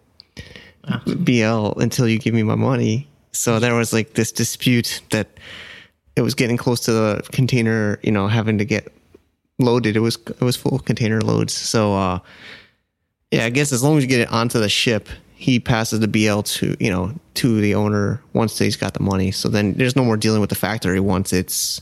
Absolutely. 0.87 1.41
BL 1.41 1.79
until 1.79 2.07
you 2.07 2.17
give 2.17 2.33
me 2.33 2.43
my 2.43 2.55
money. 2.55 3.07
So 3.31 3.59
there 3.59 3.75
was 3.75 3.93
like 3.93 4.13
this 4.13 4.31
dispute 4.31 5.01
that 5.11 5.27
it 6.15 6.21
was 6.21 6.35
getting 6.35 6.57
close 6.57 6.81
to 6.81 6.91
the 6.91 7.21
container, 7.31 7.99
you 8.03 8.11
know, 8.11 8.27
having 8.27 8.57
to 8.57 8.65
get 8.65 8.91
loaded. 9.59 9.95
It 9.95 9.99
was 9.99 10.17
it 10.27 10.41
was 10.41 10.55
full 10.55 10.79
container 10.79 11.21
loads. 11.21 11.53
So 11.53 11.95
uh, 11.95 12.19
yeah, 13.31 13.45
I 13.45 13.49
guess 13.49 13.71
as 13.71 13.81
long 13.81 13.97
as 13.97 14.03
you 14.03 14.09
get 14.09 14.19
it 14.19 14.31
onto 14.31 14.59
the 14.59 14.69
ship, 14.69 15.07
he 15.33 15.59
passes 15.59 15.99
the 15.99 16.07
BL 16.07 16.41
to 16.41 16.75
you 16.79 16.89
know 16.89 17.13
to 17.35 17.61
the 17.61 17.73
owner 17.75 18.21
once 18.33 18.59
he's 18.59 18.75
got 18.75 18.93
the 18.93 19.01
money. 19.01 19.31
So 19.31 19.49
then 19.49 19.73
there's 19.73 19.95
no 19.95 20.03
more 20.03 20.17
dealing 20.17 20.41
with 20.41 20.49
the 20.49 20.55
factory 20.55 20.99
once 20.99 21.33
it's 21.33 21.81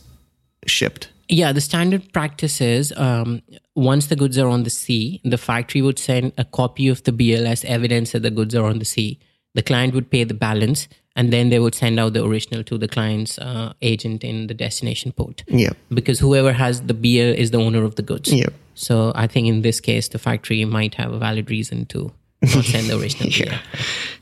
shipped. 0.65 1.09
Yeah, 1.27 1.51
the 1.51 1.62
standard 1.62 2.12
practice 2.12 2.59
is 2.59 2.91
um, 2.97 3.41
once 3.75 4.07
the 4.07 4.15
goods 4.15 4.38
are 4.38 4.47
on 4.47 4.63
the 4.63 4.69
sea, 4.69 5.21
the 5.23 5.38
factory 5.38 5.81
would 5.81 5.99
send 5.99 6.33
a 6.38 6.45
copy 6.45 6.88
of 6.88 7.03
the 7.03 7.12
BL 7.12 7.45
as 7.45 7.63
evidence 7.65 8.13
that 8.13 8.23
the 8.23 8.31
goods 8.31 8.55
are 8.55 8.65
on 8.65 8.79
the 8.79 8.85
sea. 8.85 9.19
The 9.53 9.62
client 9.62 9.93
would 9.93 10.09
pay 10.09 10.23
the 10.23 10.33
balance, 10.33 10.88
and 11.19 11.34
then 11.34 11.49
they 11.49 11.60
would 11.60 11.75
send 11.75 11.99
out 11.99 12.13
the 12.13 12.23
original 12.23 12.63
to 12.63 12.77
the 12.77 12.88
client's 12.88 13.38
uh, 13.39 13.73
agent 13.82 14.23
in 14.23 14.47
the 14.47 14.53
destination 14.53 15.12
port. 15.12 15.43
Yeah, 15.47 15.73
because 15.93 16.17
whoever 16.19 16.53
has 16.53 16.84
the 16.84 16.93
BL 16.93 17.34
is 17.43 17.51
the 17.51 17.58
owner 17.58 17.84
of 17.84 17.95
the 17.95 18.01
goods. 18.01 18.32
Yeah. 18.32 18.47
So 18.73 19.12
I 19.15 19.27
think 19.27 19.47
in 19.47 19.62
this 19.62 19.82
case, 19.82 20.08
the 20.08 20.17
factory 20.17 20.63
might 20.63 20.95
have 20.95 21.12
a 21.12 21.19
valid 21.19 21.49
reason 21.49 21.86
to 21.88 22.13
not 22.41 22.63
send 22.63 22.88
the 22.88 22.97
original 22.97 23.29
yeah. 23.41 23.60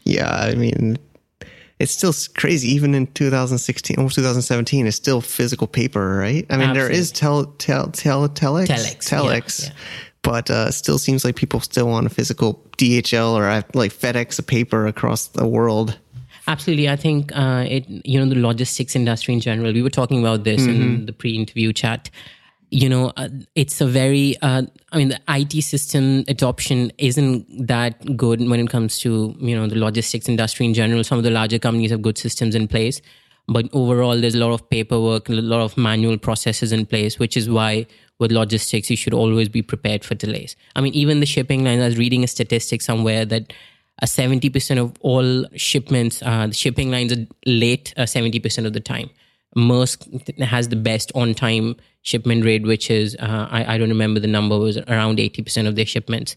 yeah, 0.06 0.50
I 0.52 0.56
mean, 0.56 0.98
it's 1.78 1.92
still 1.92 2.14
crazy. 2.36 2.68
Even 2.70 2.96
in 2.96 3.06
2016 3.06 3.98
almost 3.98 4.16
2017, 4.16 4.88
it's 4.88 4.98
still 4.98 5.22
physical 5.22 5.68
paper, 5.68 6.18
right? 6.18 6.48
I 6.50 6.58
mean, 6.58 6.74
there 6.74 6.90
is 6.90 7.12
tel, 7.12 7.46
tel, 7.60 7.92
tel, 7.92 8.28
telex, 8.28 8.70
Telex, 8.70 8.98
telex, 9.08 9.62
yeah, 9.62 9.70
yeah. 9.70 9.76
but 10.24 10.50
uh, 10.50 10.72
still 10.72 10.98
seems 10.98 11.24
like 11.24 11.36
people 11.36 11.60
still 11.60 11.90
want 11.90 12.08
a 12.08 12.10
physical 12.10 12.66
DHL 12.80 13.34
or 13.34 13.46
uh, 13.46 13.62
like 13.76 13.94
FedEx 13.94 14.40
a 14.40 14.44
paper 14.44 14.88
across 14.88 15.28
the 15.28 15.48
world. 15.48 16.00
Absolutely, 16.48 16.88
I 16.88 16.96
think 16.96 17.36
uh, 17.36 17.66
it. 17.68 17.86
You 18.06 18.20
know, 18.20 18.34
the 18.34 18.40
logistics 18.40 18.96
industry 18.96 19.34
in 19.34 19.42
general. 19.42 19.74
We 19.74 19.82
were 19.82 19.90
talking 19.90 20.20
about 20.20 20.46
this 20.46 20.66
in 20.66 21.06
the 21.06 21.12
pre-interview 21.12 21.74
chat. 21.74 22.10
You 22.70 22.88
know, 22.88 23.12
uh, 23.18 23.28
it's 23.56 23.82
a 23.82 23.86
very. 23.86 24.38
Uh, 24.42 24.64
I 24.94 24.98
mean, 24.98 25.10
the 25.10 25.20
IT 25.28 25.62
system 25.62 26.24
adoption 26.30 26.92
isn't 26.98 27.68
that 27.68 28.16
good 28.16 28.40
when 28.50 28.62
it 28.62 28.70
comes 28.70 28.98
to 29.00 29.36
you 29.40 29.58
know 29.58 29.68
the 29.68 29.76
logistics 29.76 30.30
industry 30.30 30.66
in 30.66 30.74
general. 30.74 31.04
Some 31.04 31.18
of 31.18 31.26
the 31.26 31.32
larger 31.32 31.60
companies 31.60 31.92
have 31.92 32.02
good 32.02 32.18
systems 32.18 32.56
in 32.56 32.70
place, 32.70 33.02
but 33.50 33.70
overall, 33.74 34.20
there's 34.20 34.36
a 34.36 34.40
lot 34.40 34.54
of 34.54 34.70
paperwork, 34.70 35.28
a 35.28 35.34
lot 35.34 35.62
of 35.62 35.78
manual 35.78 36.18
processes 36.18 36.72
in 36.72 36.86
place, 36.86 37.20
which 37.20 37.36
is 37.36 37.50
why 37.50 37.88
with 38.20 38.32
logistics, 38.32 38.90
you 38.90 38.96
should 38.96 39.14
always 39.14 39.50
be 39.50 39.62
prepared 39.62 40.04
for 40.04 40.16
delays. 40.16 40.56
I 40.76 40.82
mean, 40.82 40.94
even 40.94 41.20
the 41.20 41.26
shipping 41.26 41.64
lines. 41.66 41.82
I 41.82 41.86
was 41.88 41.98
reading 41.98 42.24
a 42.24 42.28
statistic 42.28 42.82
somewhere 42.82 43.26
that 43.26 43.52
uh, 44.02 44.06
70% 44.06 44.78
of 44.82 44.94
all 45.02 45.46
shipments, 45.56 46.22
uh, 46.22 46.48
the 46.48 46.54
shipping 46.54 46.92
lines 46.92 47.12
are 47.14 47.26
late 47.46 47.94
uh, 47.98 48.04
70% 48.04 48.66
of 48.66 48.74
the 48.74 48.80
time. 48.80 49.10
Maersk 49.56 50.40
has 50.40 50.70
the 50.70 50.76
best 50.76 51.12
on 51.16 51.34
time 51.34 51.76
shipment 52.04 52.46
rate, 52.46 52.64
which 52.64 52.92
is, 52.92 53.16
uh, 53.20 53.48
I, 53.50 53.76
I 53.76 53.78
don't 53.78 53.90
remember 53.90 54.20
the 54.20 54.28
number, 54.28 54.58
was 54.58 54.78
around 54.78 55.18
80% 55.18 55.68
of 55.68 55.76
their 55.76 55.86
shipments. 55.86 56.36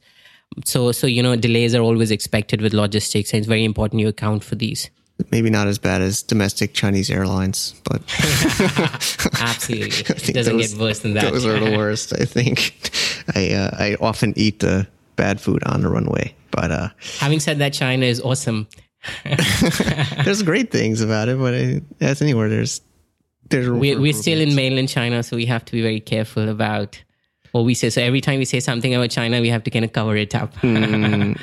So, 0.64 0.90
so, 0.92 1.06
you 1.06 1.22
know, 1.22 1.36
delays 1.36 1.74
are 1.74 1.82
always 1.82 2.10
expected 2.10 2.60
with 2.62 2.72
logistics, 2.72 3.32
and 3.32 3.38
it's 3.38 3.46
very 3.46 3.64
important 3.64 4.00
you 4.00 4.08
account 4.08 4.42
for 4.42 4.54
these. 4.56 4.90
Maybe 5.30 5.50
not 5.50 5.66
as 5.68 5.78
bad 5.78 6.00
as 6.00 6.22
domestic 6.22 6.72
Chinese 6.72 7.10
airlines, 7.10 7.74
but 7.84 8.00
Absolutely. 9.40 9.88
It 10.28 10.34
doesn't 10.34 10.56
those- 10.56 10.72
get 10.72 10.80
worse 10.80 11.00
than 11.00 11.14
that. 11.14 11.30
Those 11.30 11.44
are 11.44 11.58
the 11.60 11.76
worst. 11.76 12.12
I 12.18 12.24
think 12.24 12.72
I 13.34 13.52
uh, 13.52 13.70
I 13.78 13.96
often 14.00 14.32
eat 14.36 14.60
the 14.60 14.86
bad 15.16 15.40
food 15.40 15.62
on 15.64 15.82
the 15.82 15.88
runway, 15.90 16.34
but 16.50 16.70
uh, 16.70 16.88
Having 17.18 17.40
said 17.40 17.58
that, 17.58 17.72
China 17.72 18.06
is 18.06 18.20
awesome. 18.20 18.68
there's 20.24 20.42
great 20.42 20.70
things 20.70 21.00
about 21.00 21.28
it. 21.28 21.38
But 21.38 21.54
it, 21.54 21.82
as 22.00 22.22
anywhere, 22.22 22.48
there's 22.48 22.80
there's 23.48 23.68
we, 23.68 23.94
for 23.94 24.00
we're 24.00 24.12
still 24.12 24.40
in 24.40 24.54
mainland 24.54 24.88
China, 24.88 25.22
so 25.22 25.36
we 25.36 25.46
have 25.46 25.64
to 25.66 25.72
be 25.72 25.82
very 25.82 26.00
careful 26.00 26.48
about 26.48 27.02
what 27.52 27.62
we 27.62 27.74
say. 27.74 27.90
So 27.90 28.02
every 28.02 28.20
time 28.20 28.38
we 28.38 28.44
say 28.44 28.60
something 28.60 28.94
about 28.94 29.10
China, 29.10 29.40
we 29.40 29.48
have 29.48 29.64
to 29.64 29.70
kind 29.70 29.84
of 29.84 29.92
cover 29.92 30.16
it 30.16 30.34
up. 30.34 30.52
yeah, 30.62 31.34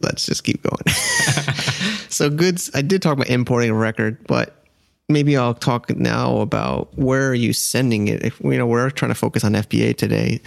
let's 0.00 0.26
just 0.26 0.44
keep 0.44 0.62
going. 0.62 0.86
so 2.08 2.30
goods, 2.30 2.70
I 2.74 2.82
did 2.82 3.02
talk 3.02 3.14
about 3.14 3.28
importing 3.28 3.70
a 3.70 3.74
record, 3.74 4.18
but 4.26 4.64
maybe 5.08 5.36
I'll 5.36 5.54
talk 5.54 5.90
now 5.96 6.38
about 6.38 6.96
where 6.98 7.30
are 7.30 7.34
you 7.34 7.52
sending 7.52 8.08
it. 8.08 8.24
If 8.24 8.40
you 8.40 8.58
know, 8.58 8.66
we're 8.66 8.90
trying 8.90 9.10
to 9.10 9.14
focus 9.14 9.44
on 9.44 9.52
FBA 9.52 9.96
today. 9.96 10.40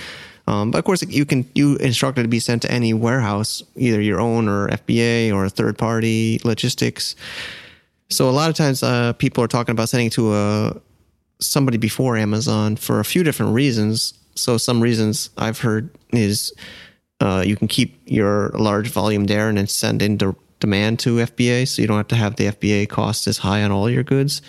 Um, 0.47 0.71
but 0.71 0.77
of 0.77 0.85
course, 0.85 1.01
you 1.03 1.25
can 1.25 1.49
you 1.55 1.75
instruct 1.77 2.17
it 2.17 2.23
to 2.23 2.27
be 2.27 2.39
sent 2.39 2.61
to 2.63 2.71
any 2.71 2.93
warehouse, 2.93 3.63
either 3.75 3.99
your 3.99 4.19
own 4.19 4.47
or 4.47 4.67
FBA 4.67 5.33
or 5.33 5.45
a 5.45 5.49
third 5.49 5.77
party 5.77 6.39
logistics. 6.43 7.15
So 8.09 8.29
a 8.29 8.31
lot 8.31 8.49
of 8.49 8.55
times, 8.55 8.83
uh, 8.83 9.13
people 9.13 9.43
are 9.43 9.47
talking 9.47 9.73
about 9.73 9.89
sending 9.89 10.11
to 10.11 10.35
a 10.35 10.81
somebody 11.39 11.77
before 11.77 12.15
Amazon 12.15 12.75
for 12.75 12.99
a 12.99 13.05
few 13.05 13.23
different 13.23 13.53
reasons. 13.53 14.13
So 14.35 14.57
some 14.57 14.81
reasons 14.81 15.29
I've 15.37 15.59
heard 15.59 15.89
is 16.11 16.53
uh, 17.19 17.43
you 17.45 17.55
can 17.55 17.67
keep 17.67 17.99
your 18.05 18.49
large 18.49 18.89
volume 18.89 19.25
there 19.25 19.49
and 19.49 19.57
then 19.57 19.67
send 19.67 20.01
in 20.01 20.17
the 20.17 20.35
demand 20.59 20.99
to 20.99 21.17
FBA, 21.17 21.67
so 21.67 21.81
you 21.81 21.87
don't 21.87 21.97
have 21.97 22.07
to 22.07 22.15
have 22.15 22.35
the 22.35 22.47
FBA 22.47 22.89
cost 22.89 23.27
as 23.27 23.37
high 23.37 23.63
on 23.63 23.71
all 23.71 23.89
your 23.89 24.03
goods. 24.03 24.41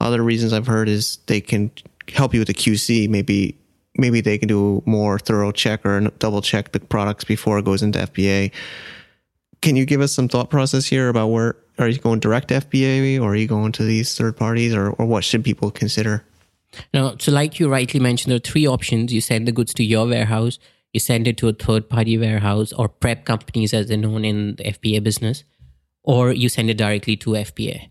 Other 0.00 0.22
reasons 0.22 0.52
I've 0.52 0.66
heard 0.66 0.88
is 0.88 1.18
they 1.26 1.40
can 1.40 1.70
help 2.08 2.34
you 2.34 2.40
with 2.40 2.48
the 2.48 2.54
QC. 2.54 3.08
Maybe 3.08 3.56
maybe 3.96 4.20
they 4.20 4.38
can 4.38 4.48
do 4.48 4.82
more 4.86 5.18
thorough 5.18 5.52
check 5.52 5.84
or 5.84 6.00
double 6.18 6.42
check 6.42 6.72
the 6.72 6.80
products 6.80 7.24
before 7.24 7.58
it 7.58 7.64
goes 7.64 7.82
into 7.82 7.98
FBA. 7.98 8.52
Can 9.60 9.76
you 9.76 9.86
give 9.86 10.00
us 10.00 10.12
some 10.12 10.28
thought 10.28 10.50
process 10.50 10.86
here 10.86 11.08
about 11.08 11.28
where 11.28 11.56
are 11.78 11.88
you 11.88 11.98
going 11.98 12.20
direct 12.20 12.48
to 12.48 12.60
FBA 12.60 13.20
or 13.20 13.32
are 13.32 13.36
you 13.36 13.46
going 13.46 13.72
to 13.72 13.84
these 13.84 14.16
third 14.16 14.36
parties 14.36 14.74
or, 14.74 14.90
or 14.90 15.06
what 15.06 15.24
should 15.24 15.44
people 15.44 15.70
consider? 15.70 16.24
Now, 16.94 17.16
so 17.18 17.32
like 17.32 17.60
you 17.60 17.68
rightly 17.68 18.00
mentioned, 18.00 18.30
there 18.30 18.36
are 18.36 18.40
three 18.40 18.66
options. 18.66 19.12
You 19.12 19.20
send 19.20 19.46
the 19.46 19.52
goods 19.52 19.74
to 19.74 19.84
your 19.84 20.06
warehouse, 20.06 20.58
you 20.92 21.00
send 21.00 21.28
it 21.28 21.36
to 21.38 21.48
a 21.48 21.52
third 21.52 21.88
party 21.88 22.18
warehouse 22.18 22.72
or 22.72 22.88
prep 22.88 23.24
companies 23.24 23.74
as 23.74 23.88
they're 23.88 23.96
known 23.96 24.24
in 24.24 24.56
the 24.56 24.64
FBA 24.64 25.02
business, 25.02 25.44
or 26.02 26.32
you 26.32 26.48
send 26.48 26.70
it 26.70 26.78
directly 26.78 27.16
to 27.16 27.30
FBA. 27.30 27.88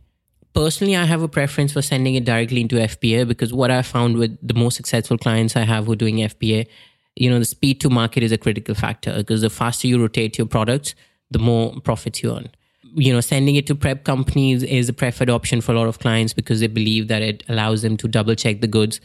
Personally, 0.53 0.97
I 0.97 1.05
have 1.05 1.21
a 1.21 1.29
preference 1.29 1.73
for 1.73 1.81
sending 1.81 2.15
it 2.15 2.25
directly 2.25 2.59
into 2.61 2.75
FBA 2.75 3.27
because 3.27 3.53
what 3.53 3.71
I 3.71 3.81
found 3.81 4.17
with 4.17 4.37
the 4.45 4.53
most 4.53 4.75
successful 4.75 5.17
clients 5.17 5.55
I 5.55 5.61
have 5.61 5.85
who 5.85 5.93
are 5.93 5.95
doing 5.95 6.17
FBA, 6.17 6.67
you 7.15 7.29
know, 7.29 7.39
the 7.39 7.45
speed 7.45 7.79
to 7.81 7.89
market 7.89 8.21
is 8.23 8.31
a 8.31 8.37
critical 8.37 8.75
factor 8.75 9.15
because 9.15 9.41
the 9.41 9.49
faster 9.49 9.87
you 9.87 10.01
rotate 10.01 10.37
your 10.37 10.47
products, 10.47 10.93
the 11.29 11.39
more 11.39 11.79
profits 11.81 12.21
you 12.21 12.35
earn. 12.35 12.49
You 12.93 13.13
know 13.13 13.21
sending 13.21 13.55
it 13.55 13.67
to 13.67 13.75
prep 13.75 14.03
companies 14.03 14.63
is 14.63 14.89
a 14.89 14.93
preferred 14.93 15.29
option 15.29 15.61
for 15.61 15.71
a 15.71 15.75
lot 15.75 15.87
of 15.87 15.99
clients 15.99 16.33
because 16.33 16.59
they 16.59 16.67
believe 16.67 17.07
that 17.07 17.21
it 17.21 17.41
allows 17.47 17.83
them 17.83 17.95
to 17.95 18.07
double 18.09 18.35
check 18.35 18.59
the 18.59 18.67
goods 18.67 18.99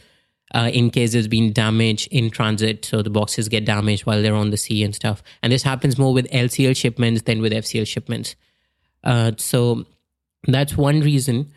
uh, 0.53 0.69
in 0.73 0.89
case 0.89 1.13
there's 1.13 1.29
been 1.29 1.53
damage 1.53 2.05
in 2.07 2.29
transit 2.29 2.83
so 2.83 3.01
the 3.01 3.09
boxes 3.09 3.47
get 3.47 3.63
damaged 3.63 4.05
while 4.05 4.21
they're 4.21 4.35
on 4.35 4.49
the 4.49 4.57
sea 4.57 4.83
and 4.83 4.93
stuff. 4.93 5.23
And 5.41 5.53
this 5.53 5.63
happens 5.63 5.97
more 5.97 6.13
with 6.13 6.29
lcl 6.31 6.75
shipments 6.75 7.21
than 7.21 7.41
with 7.41 7.53
fcl 7.53 7.87
shipments. 7.87 8.35
Uh, 9.05 9.31
so 9.37 9.85
that's 10.45 10.77
one 10.77 11.01
reason. 11.01 11.51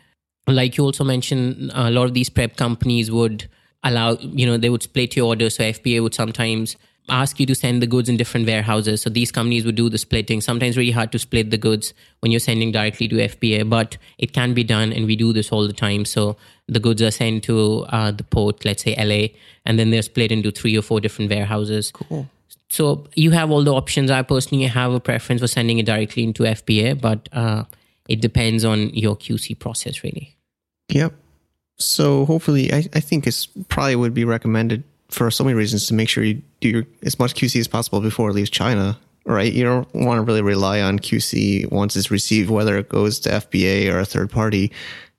Like 0.47 0.77
you 0.77 0.83
also 0.83 1.03
mentioned 1.03 1.71
a 1.73 1.91
lot 1.91 2.05
of 2.05 2.13
these 2.13 2.29
prep 2.29 2.55
companies 2.55 3.11
would 3.11 3.47
allow 3.83 4.11
you 4.19 4.45
know 4.45 4.57
they 4.57 4.69
would 4.69 4.83
split 4.83 5.15
your 5.15 5.27
order. 5.27 5.49
So 5.49 5.63
fba 5.63 6.01
would 6.01 6.13
sometimes 6.13 6.75
ask 7.09 7.39
you 7.39 7.45
to 7.45 7.55
send 7.55 7.81
the 7.81 7.87
goods 7.87 8.09
in 8.09 8.17
different 8.17 8.47
warehouses. 8.47 9.01
So 9.01 9.09
these 9.09 9.31
companies 9.31 9.65
would 9.65 9.75
do 9.75 9.89
the 9.89 9.97
splitting. 9.97 10.39
Sometimes 10.39 10.77
really 10.77 10.91
hard 10.91 11.11
to 11.11 11.19
split 11.19 11.49
the 11.49 11.57
goods 11.57 11.93
when 12.19 12.31
you're 12.31 12.39
sending 12.39 12.71
directly 12.71 13.07
to 13.07 13.15
fba 13.15 13.69
but 13.69 13.97
it 14.17 14.33
can 14.33 14.53
be 14.53 14.63
done 14.63 14.93
and 14.93 15.05
we 15.05 15.15
do 15.15 15.33
this 15.33 15.51
all 15.51 15.67
the 15.67 15.73
time. 15.73 16.05
So 16.05 16.37
the 16.67 16.79
goods 16.79 17.01
are 17.01 17.11
sent 17.11 17.43
to 17.45 17.85
uh, 17.89 18.11
the 18.11 18.23
port 18.23 18.65
let's 18.65 18.83
say 18.83 18.95
la 18.97 19.27
and 19.65 19.77
then 19.77 19.89
they're 19.91 20.01
split 20.01 20.31
into 20.31 20.51
three 20.51 20.77
or 20.77 20.81
four 20.81 20.99
different 21.01 21.31
warehouses. 21.31 21.91
Cool. 21.91 22.27
so 22.69 23.07
you 23.15 23.31
have 23.31 23.51
all 23.51 23.63
the 23.63 23.73
options. 23.73 24.11
I 24.11 24.21
personally 24.21 24.65
have 24.65 24.93
a 24.93 24.99
preference 24.99 25.41
for 25.41 25.47
sending 25.47 25.79
it 25.79 25.85
directly 25.85 26.23
into 26.23 26.43
fba 26.43 26.99
but 26.99 27.29
uh, 27.31 27.63
it 28.11 28.19
depends 28.21 28.63
on 28.63 28.89
your 29.03 29.15
qc 29.15 29.57
process 29.57 30.03
really 30.03 30.37
Yep. 30.91 31.13
So 31.77 32.25
hopefully, 32.25 32.71
I, 32.71 32.85
I 32.93 32.99
think 32.99 33.25
it's 33.25 33.47
probably 33.69 33.95
would 33.95 34.13
be 34.13 34.25
recommended 34.25 34.83
for 35.09 35.31
so 35.31 35.43
many 35.43 35.55
reasons 35.55 35.87
to 35.87 35.93
make 35.93 36.09
sure 36.09 36.23
you 36.23 36.41
do 36.59 36.69
your, 36.69 36.85
as 37.03 37.19
much 37.19 37.33
QC 37.33 37.59
as 37.59 37.67
possible 37.67 38.01
before 38.01 38.29
it 38.29 38.33
leaves 38.33 38.49
China. 38.49 38.97
Right? 39.25 39.53
You 39.53 39.63
don't 39.63 39.93
want 39.93 40.17
to 40.17 40.23
really 40.23 40.41
rely 40.41 40.81
on 40.81 40.97
QC 40.97 41.71
once 41.71 41.95
it's 41.95 42.09
received, 42.09 42.49
whether 42.49 42.77
it 42.77 42.89
goes 42.89 43.19
to 43.21 43.29
FBA 43.29 43.91
or 43.91 43.99
a 43.99 44.05
third 44.05 44.31
party. 44.31 44.71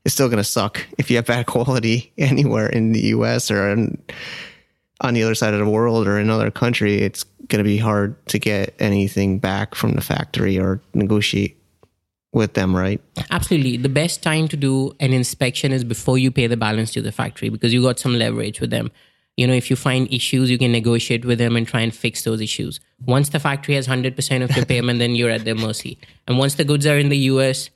It's 0.04 0.14
still 0.14 0.28
going 0.28 0.38
to 0.38 0.44
suck 0.44 0.84
if 0.98 1.10
you 1.10 1.16
have 1.16 1.26
bad 1.26 1.46
quality 1.54 2.12
anywhere 2.18 2.68
in 2.68 2.92
the 2.92 3.00
US 3.06 3.50
or 3.50 3.70
in, 3.70 4.02
on 5.00 5.14
the 5.14 5.22
other 5.22 5.36
side 5.36 5.54
of 5.54 5.60
the 5.60 5.68
world 5.68 6.06
or 6.06 6.18
in 6.18 6.24
another 6.24 6.50
country. 6.50 7.00
It's 7.00 7.24
going 7.46 7.58
to 7.58 7.64
be 7.64 7.78
hard 7.78 8.24
to 8.28 8.38
get 8.38 8.74
anything 8.78 9.38
back 9.38 9.74
from 9.74 9.92
the 9.92 10.00
factory 10.00 10.58
or 10.58 10.80
negotiate 10.94 11.61
with 12.32 12.54
them, 12.54 12.74
right? 12.74 13.00
Absolutely. 13.30 13.76
The 13.76 13.88
best 13.88 14.22
time 14.22 14.48
to 14.48 14.56
do 14.56 14.92
an 15.00 15.12
inspection 15.12 15.72
is 15.72 15.84
before 15.84 16.18
you 16.18 16.30
pay 16.30 16.46
the 16.46 16.56
balance 16.56 16.92
to 16.92 17.02
the 17.02 17.12
factory 17.12 17.48
because 17.48 17.72
you 17.72 17.82
got 17.82 17.98
some 17.98 18.14
leverage 18.14 18.60
with 18.60 18.70
them. 18.70 18.90
You 19.36 19.46
know, 19.46 19.54
if 19.54 19.70
you 19.70 19.76
find 19.76 20.12
issues, 20.12 20.50
you 20.50 20.58
can 20.58 20.72
negotiate 20.72 21.24
with 21.24 21.38
them 21.38 21.56
and 21.56 21.66
try 21.66 21.80
and 21.80 21.94
fix 21.94 22.24
those 22.24 22.40
issues. 22.40 22.80
Once 23.06 23.30
the 23.30 23.40
factory 23.40 23.74
has 23.76 23.88
100% 23.88 24.42
of 24.42 24.54
your 24.56 24.66
payment, 24.66 24.98
then 24.98 25.14
you're 25.14 25.30
at 25.30 25.44
their 25.44 25.54
mercy. 25.54 25.98
And 26.26 26.38
once 26.38 26.54
the 26.54 26.64
goods 26.64 26.86
are 26.86 26.98
in 26.98 27.08
the 27.08 27.16
US, 27.16 27.70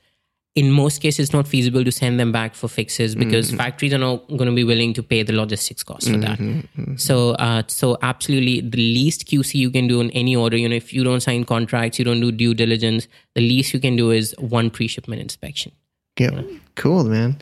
in 0.57 0.71
most 0.71 1.01
cases, 1.01 1.25
it's 1.25 1.33
not 1.33 1.47
feasible 1.47 1.83
to 1.83 1.91
send 1.91 2.19
them 2.19 2.31
back 2.31 2.55
for 2.55 2.67
fixes 2.67 3.13
mm-hmm. 3.13 3.25
because 3.25 3.51
factories 3.51 3.93
are 3.93 3.99
not 3.99 4.27
going 4.27 4.47
to 4.47 4.55
be 4.55 4.63
willing 4.63 4.91
to 4.91 5.03
pay 5.03 5.21
the 5.21 5.31
logistics 5.31 5.83
cost 5.83 6.09
for 6.09 6.17
that. 6.17 6.39
Mm-hmm. 6.39 6.81
Mm-hmm. 6.81 6.95
So, 6.95 7.33
uh, 7.33 7.61
so 7.67 7.95
absolutely, 8.01 8.61
the 8.61 8.79
least 8.79 9.27
QC 9.27 9.53
you 9.53 9.69
can 9.69 9.87
do 9.87 10.01
in 10.01 10.09
any 10.11 10.35
order, 10.35 10.57
you 10.57 10.67
know, 10.67 10.75
if 10.75 10.91
you 10.91 11.03
don't 11.03 11.19
sign 11.19 11.43
contracts, 11.43 11.99
you 11.99 12.05
don't 12.05 12.19
do 12.19 12.31
due 12.31 12.55
diligence, 12.55 13.07
the 13.35 13.41
least 13.41 13.71
you 13.71 13.79
can 13.79 13.95
do 13.95 14.09
is 14.09 14.33
one 14.39 14.71
pre-shipment 14.71 15.21
inspection. 15.21 15.71
Yeah, 16.19 16.41
cool, 16.73 17.03
man. 17.03 17.37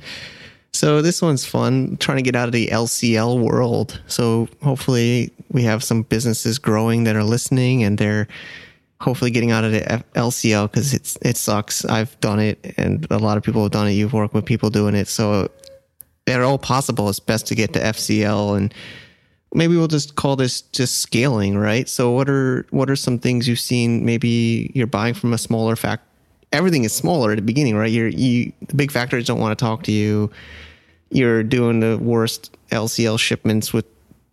So 0.74 1.02
this 1.02 1.22
one's 1.22 1.46
fun, 1.46 1.96
trying 2.02 2.18
to 2.18 2.22
get 2.22 2.36
out 2.36 2.50
of 2.50 2.52
the 2.52 2.68
LCL 2.68 3.40
world. 3.40 4.02
So 4.08 4.50
hopefully 4.62 5.32
we 5.54 5.64
have 5.64 5.86
some 5.86 6.02
businesses 6.02 6.60
growing 6.60 7.06
that 7.06 7.16
are 7.16 7.24
listening 7.24 7.82
and 7.82 7.98
they're 7.98 8.28
hopefully 9.06 9.30
getting 9.30 9.52
out 9.52 9.64
of 9.64 9.72
the 9.72 10.04
LCL 10.16 10.72
because 10.72 10.94
it's 10.94 11.16
it 11.22 11.38
sucks. 11.38 11.86
I've 11.86 12.20
done 12.20 12.40
it, 12.40 12.74
and 12.78 13.08
a 13.12 13.20
lot 13.20 13.38
of 13.38 13.44
people 13.44 13.62
have 13.62 13.72
done 13.72 13.88
it. 13.88 13.92
You've 13.92 14.14
worked 14.14 14.34
with 14.34 14.46
people 14.46 14.72
doing 14.72 14.96
it, 14.96 15.08
so 15.08 15.50
they're 16.26 16.44
all 16.44 16.58
possible. 16.58 17.08
It's 17.08 17.20
best 17.20 17.48
to 17.48 17.56
get 17.56 17.72
to 17.74 17.80
FCL 17.80 18.58
and. 18.58 18.74
Maybe 19.54 19.78
we'll 19.78 19.88
just 19.88 20.16
call 20.16 20.36
this 20.36 20.60
just 20.60 20.98
scaling, 20.98 21.58
right? 21.58 21.88
So, 21.88 22.12
what 22.12 22.28
are 22.28 22.66
what 22.72 22.90
are 22.90 22.96
some 22.98 23.18
things 23.18 23.48
you've 23.48 23.60
seen? 23.60 24.04
Maybe 24.04 24.70
you're 24.76 24.86
buying 24.86 25.14
from 25.14 25.32
a 25.32 25.38
smaller 25.38 25.78
fac- 25.78 26.02
everything 26.52 26.84
is 26.84 26.94
smaller 26.94 27.32
at 27.32 27.36
the 27.38 27.42
beginning, 27.42 27.78
right? 27.78 27.90
You're 27.90 28.10
you 28.10 28.52
the 28.68 28.76
big 28.76 28.92
factories 28.92 29.28
don't 29.28 29.40
want 29.40 29.58
to 29.58 29.64
talk 29.64 29.84
to 29.84 29.94
you. 29.94 30.30
You're 31.10 31.42
doing 31.42 31.80
the 31.80 31.98
worst 32.00 32.52
LCL 32.72 33.18
shipments 33.18 33.72
with 33.72 33.86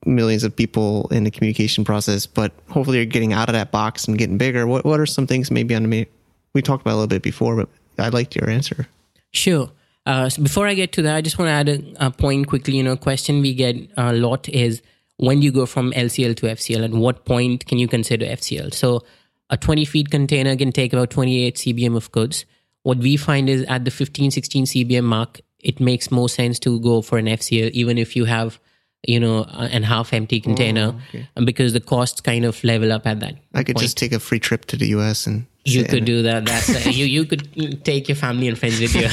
millions 0.07 0.45
of 0.45 0.55
people 0.55 1.09
in 1.11 1.25
the 1.25 1.31
communication 1.31 1.85
process, 1.85 2.27
but 2.27 2.53
hopefully 2.69 2.99
you're 2.99 3.07
getting 3.07 3.33
out 3.33 3.49
of 3.49 3.53
that 3.55 3.71
box 3.71 4.07
and 4.07 4.19
getting 4.19 4.38
bigger. 4.38 4.67
What 4.67 4.85
what 4.85 5.01
are 5.01 5.07
some 5.07 5.27
things 5.27 5.51
maybe 5.51 5.75
on 5.75 5.88
the 5.88 6.09
we 6.55 6.62
talked 6.62 6.83
about 6.83 6.95
a 6.95 6.97
little 6.97 7.09
bit 7.09 7.23
before, 7.23 7.57
but 7.57 7.69
I 7.99 8.09
liked 8.09 8.37
your 8.37 8.49
answer. 8.51 8.87
Sure. 9.31 9.71
Uh, 10.05 10.29
so 10.29 10.43
before 10.43 10.67
I 10.67 10.75
get 10.75 10.93
to 10.93 11.03
that, 11.03 11.17
I 11.17 11.21
just 11.21 11.38
want 11.38 11.49
to 11.49 11.53
add 11.53 11.69
a, 11.69 12.07
a 12.07 12.11
point 12.11 12.47
quickly. 12.49 12.77
You 12.77 12.83
know, 12.83 12.97
question 12.97 13.41
we 13.41 13.55
get 13.55 13.77
a 13.97 14.12
lot 14.12 14.49
is 14.49 14.83
when 15.17 15.41
you 15.43 15.53
go 15.53 15.67
from 15.67 15.93
LCL 15.93 16.37
to 16.37 16.47
FCL, 16.47 16.83
and 16.83 17.01
what 17.01 17.25
point 17.25 17.67
can 17.67 17.79
you 17.79 17.88
consider 17.88 18.27
FCL? 18.27 18.75
So 18.75 19.05
a 19.51 19.57
20 19.57 19.85
feet 19.85 20.11
container 20.11 20.57
can 20.57 20.73
take 20.73 20.93
about 20.93 21.11
28 21.11 21.57
CBM 21.57 21.97
of 21.97 22.11
goods. 22.11 22.45
What 22.83 22.99
we 22.99 23.17
find 23.17 23.49
is 23.49 23.62
at 23.65 23.85
the 23.85 23.91
15, 23.91 24.33
16 24.33 24.65
CBM 24.65 25.05
mark, 25.05 25.41
it 25.61 25.79
makes 25.79 26.11
more 26.11 26.29
sense 26.29 26.59
to 26.61 26.81
go 26.81 27.03
for 27.03 27.19
an 27.19 27.27
FCL, 27.27 27.71
even 27.71 27.97
if 27.97 28.17
you 28.17 28.25
have 28.25 28.59
you 29.07 29.19
know, 29.19 29.45
and 29.45 29.85
half 29.85 30.12
empty 30.12 30.41
container, 30.41 30.95
oh, 30.95 31.01
okay. 31.09 31.29
because 31.45 31.73
the 31.73 31.81
costs 31.81 32.21
kind 32.21 32.45
of 32.45 32.62
level 32.62 32.93
up 32.93 33.07
at 33.07 33.21
that. 33.21 33.37
I 33.55 33.65
could 33.65 33.77
point. 33.77 33.83
just 33.83 33.97
take 33.97 34.12
a 34.12 34.21
free 34.21 34.38
trip 34.38 34.67
to 34.67 34.77
the 34.77 34.88
US 34.88 35.27
and 35.27 35.47
you 35.65 35.85
could 35.85 36.05
do 36.05 36.23
that. 36.23 36.45
That's 36.45 36.87
uh, 36.87 36.91
you. 36.91 37.05
You 37.05 37.25
could 37.25 37.85
take 37.85 38.09
your 38.09 38.17
family 38.17 38.49
and 38.49 38.59
friends 38.59 38.81
with 38.81 38.95
you. 38.95 39.09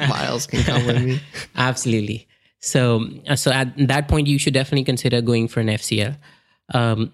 Miles 0.08 0.46
can 0.46 0.62
come 0.62 0.86
with 0.86 1.02
me. 1.02 1.20
Absolutely. 1.56 2.26
So, 2.60 3.06
uh, 3.28 3.36
so 3.36 3.50
at 3.50 3.76
that 3.88 4.08
point, 4.08 4.26
you 4.26 4.38
should 4.38 4.54
definitely 4.54 4.84
consider 4.84 5.20
going 5.20 5.48
for 5.48 5.60
an 5.60 5.68
FCL. 5.68 6.16
Um, 6.72 7.12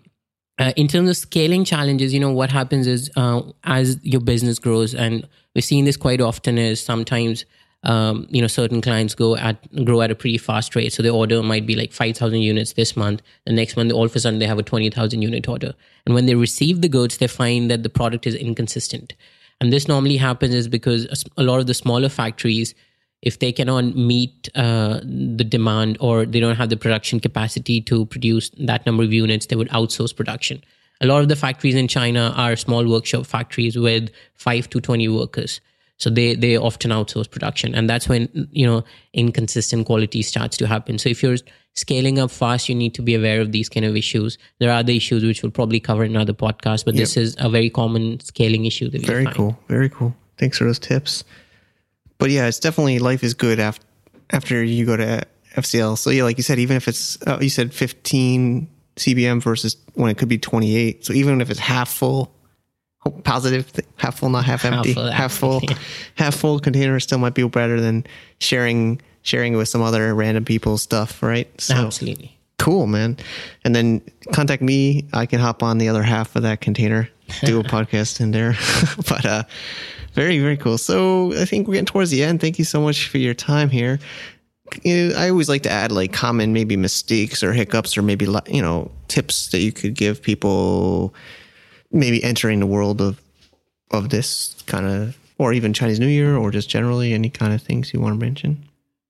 uh, 0.58 0.72
in 0.76 0.88
terms 0.88 1.10
of 1.10 1.16
scaling 1.16 1.64
challenges, 1.64 2.14
you 2.14 2.20
know 2.20 2.32
what 2.32 2.50
happens 2.50 2.86
is 2.86 3.10
uh, 3.16 3.42
as 3.64 3.98
your 4.02 4.20
business 4.20 4.58
grows, 4.58 4.94
and 4.94 5.28
we've 5.54 5.64
seen 5.64 5.84
this 5.84 5.96
quite 5.96 6.20
often. 6.20 6.56
Is 6.56 6.80
sometimes 6.80 7.44
um, 7.86 8.26
you 8.30 8.40
know 8.40 8.48
certain 8.48 8.82
clients 8.82 9.14
go 9.14 9.36
at 9.36 9.56
grow 9.84 10.02
at 10.02 10.10
a 10.10 10.14
pretty 10.14 10.38
fast 10.38 10.74
rate. 10.74 10.92
So 10.92 11.02
the 11.02 11.10
order 11.10 11.42
might 11.42 11.66
be 11.66 11.76
like 11.76 11.92
5000 11.92 12.40
units 12.40 12.72
this 12.72 12.96
month. 12.96 13.22
And 13.46 13.56
next 13.56 13.76
month 13.76 13.92
all 13.92 14.04
of 14.04 14.14
a 14.14 14.20
sudden 14.20 14.40
they 14.40 14.46
have 14.46 14.58
a 14.58 14.62
20000 14.62 15.22
unit 15.22 15.48
order. 15.48 15.72
And 16.04 16.14
when 16.14 16.26
they 16.26 16.34
receive 16.34 16.82
the 16.82 16.88
goods 16.88 17.18
they 17.18 17.28
find 17.28 17.70
that 17.70 17.84
the 17.84 17.88
product 17.88 18.26
is 18.26 18.34
inconsistent. 18.34 19.14
And 19.60 19.72
this 19.72 19.88
normally 19.88 20.16
happens 20.16 20.54
is 20.54 20.68
because 20.68 21.24
a 21.36 21.42
lot 21.42 21.60
of 21.60 21.66
the 21.66 21.74
smaller 21.74 22.08
factories 22.08 22.74
if 23.22 23.38
they 23.38 23.50
cannot 23.50 23.96
meet 23.96 24.50
uh, 24.54 25.00
the 25.02 25.44
demand 25.44 25.96
or 26.00 26.26
they 26.26 26.38
don't 26.38 26.56
have 26.56 26.68
the 26.68 26.76
production 26.76 27.18
capacity 27.18 27.80
to 27.80 28.04
produce 28.06 28.50
that 28.58 28.84
number 28.84 29.04
of 29.04 29.12
units 29.12 29.46
they 29.46 29.56
would 29.56 29.70
outsource 29.70 30.14
production. 30.14 30.62
A 31.00 31.06
lot 31.06 31.22
of 31.22 31.28
the 31.28 31.36
factories 31.36 31.76
in 31.76 31.86
china 31.86 32.34
are 32.36 32.56
small 32.56 32.86
workshop 32.88 33.26
factories 33.26 33.78
with 33.78 34.10
5 34.34 34.70
to 34.70 34.80
20 34.80 35.08
workers 35.08 35.60
so 35.98 36.10
they 36.10 36.34
they 36.34 36.56
often 36.56 36.90
outsource 36.90 37.30
production, 37.30 37.74
and 37.74 37.88
that's 37.88 38.08
when 38.08 38.28
you 38.52 38.66
know 38.66 38.84
inconsistent 39.12 39.86
quality 39.86 40.22
starts 40.22 40.56
to 40.58 40.66
happen. 40.66 40.98
So 40.98 41.08
if 41.08 41.22
you're 41.22 41.36
scaling 41.74 42.18
up 42.18 42.30
fast, 42.30 42.68
you 42.68 42.74
need 42.74 42.94
to 42.94 43.02
be 43.02 43.14
aware 43.14 43.40
of 43.40 43.52
these 43.52 43.68
kind 43.68 43.86
of 43.86 43.96
issues. 43.96 44.38
There 44.58 44.70
are 44.70 44.78
other 44.78 44.92
issues 44.92 45.24
which 45.24 45.42
we'll 45.42 45.52
probably 45.52 45.80
cover 45.80 46.04
in 46.04 46.14
another 46.14 46.32
podcast, 46.32 46.84
but 46.84 46.94
yep. 46.94 47.02
this 47.02 47.16
is 47.16 47.36
a 47.38 47.48
very 47.48 47.70
common 47.70 48.20
scaling 48.20 48.64
issue 48.64 48.90
that 48.90 49.00
we 49.00 49.06
very 49.06 49.24
find. 49.24 49.36
cool, 49.36 49.58
very 49.68 49.88
cool. 49.88 50.14
Thanks 50.38 50.58
for 50.58 50.64
those 50.64 50.78
tips. 50.78 51.24
But 52.18 52.30
yeah, 52.30 52.46
it's 52.46 52.58
definitely 52.58 52.98
life 52.98 53.22
is 53.22 53.34
good 53.34 53.60
after 53.60 53.84
after 54.30 54.62
you 54.62 54.84
go 54.84 54.96
to 54.96 55.22
FCL. 55.54 55.98
So 55.98 56.10
yeah, 56.10 56.24
like 56.24 56.36
you 56.36 56.42
said, 56.42 56.58
even 56.58 56.76
if 56.76 56.88
it's 56.88 57.20
uh, 57.26 57.38
you 57.40 57.50
said 57.50 57.72
15 57.72 58.68
CBM 58.96 59.42
versus 59.42 59.76
when 59.94 60.10
it 60.10 60.18
could 60.18 60.28
be 60.28 60.38
28. 60.38 61.04
So 61.04 61.12
even 61.12 61.40
if 61.40 61.50
it's 61.50 61.60
half 61.60 61.88
full, 61.88 62.34
positive, 63.10 63.70
half 63.96 64.18
full, 64.18 64.30
not 64.30 64.44
half 64.44 64.64
empty, 64.64 64.92
half 64.92 65.32
full, 65.32 65.60
half 65.60 65.68
full, 65.76 65.76
half 66.16 66.34
full 66.34 66.58
container 66.60 66.98
still 67.00 67.18
might 67.18 67.34
be 67.34 67.46
better 67.46 67.80
than 67.80 68.04
sharing 68.40 69.00
sharing 69.26 69.54
it 69.54 69.56
with 69.56 69.68
some 69.68 69.82
other 69.82 70.14
random 70.14 70.44
people's 70.44 70.82
stuff, 70.82 71.22
right? 71.22 71.48
So, 71.60 71.74
Absolutely. 71.74 72.38
Cool, 72.58 72.86
man. 72.86 73.18
And 73.64 73.74
then 73.74 74.00
contact 74.32 74.62
me. 74.62 75.08
I 75.12 75.26
can 75.26 75.40
hop 75.40 75.62
on 75.62 75.78
the 75.78 75.88
other 75.88 76.02
half 76.02 76.36
of 76.36 76.42
that 76.42 76.60
container, 76.60 77.08
do 77.44 77.60
a 77.60 77.64
podcast 77.64 78.20
in 78.20 78.30
there. 78.30 78.56
but 79.08 79.26
uh, 79.26 79.42
very, 80.14 80.38
very 80.38 80.56
cool. 80.56 80.78
So 80.78 81.34
I 81.38 81.44
think 81.44 81.66
we're 81.66 81.74
getting 81.74 81.86
towards 81.86 82.10
the 82.10 82.22
end. 82.22 82.40
Thank 82.40 82.58
you 82.58 82.64
so 82.64 82.80
much 82.80 83.08
for 83.08 83.18
your 83.18 83.34
time 83.34 83.68
here. 83.68 83.98
You 84.82 85.08
know, 85.08 85.16
I 85.16 85.28
always 85.28 85.48
like 85.48 85.62
to 85.64 85.70
add 85.70 85.92
like 85.92 86.12
common 86.12 86.52
maybe 86.52 86.76
mistakes 86.76 87.42
or 87.42 87.52
hiccups 87.52 87.96
or 87.96 88.02
maybe 88.02 88.26
you 88.48 88.62
know 88.62 88.90
tips 89.08 89.48
that 89.48 89.60
you 89.60 89.70
could 89.70 89.94
give 89.94 90.22
people 90.22 91.14
maybe 91.96 92.22
entering 92.22 92.60
the 92.60 92.66
world 92.66 93.00
of 93.00 93.20
of 93.90 94.10
this 94.10 94.54
kind 94.66 94.86
of 94.86 95.16
or 95.38 95.52
even 95.52 95.72
Chinese 95.72 96.00
New 96.00 96.08
Year 96.08 96.36
or 96.36 96.50
just 96.50 96.68
generally 96.68 97.12
any 97.12 97.30
kind 97.30 97.52
of 97.52 97.62
things 97.62 97.92
you 97.92 98.00
want 98.00 98.18
to 98.18 98.24
mention? 98.24 98.64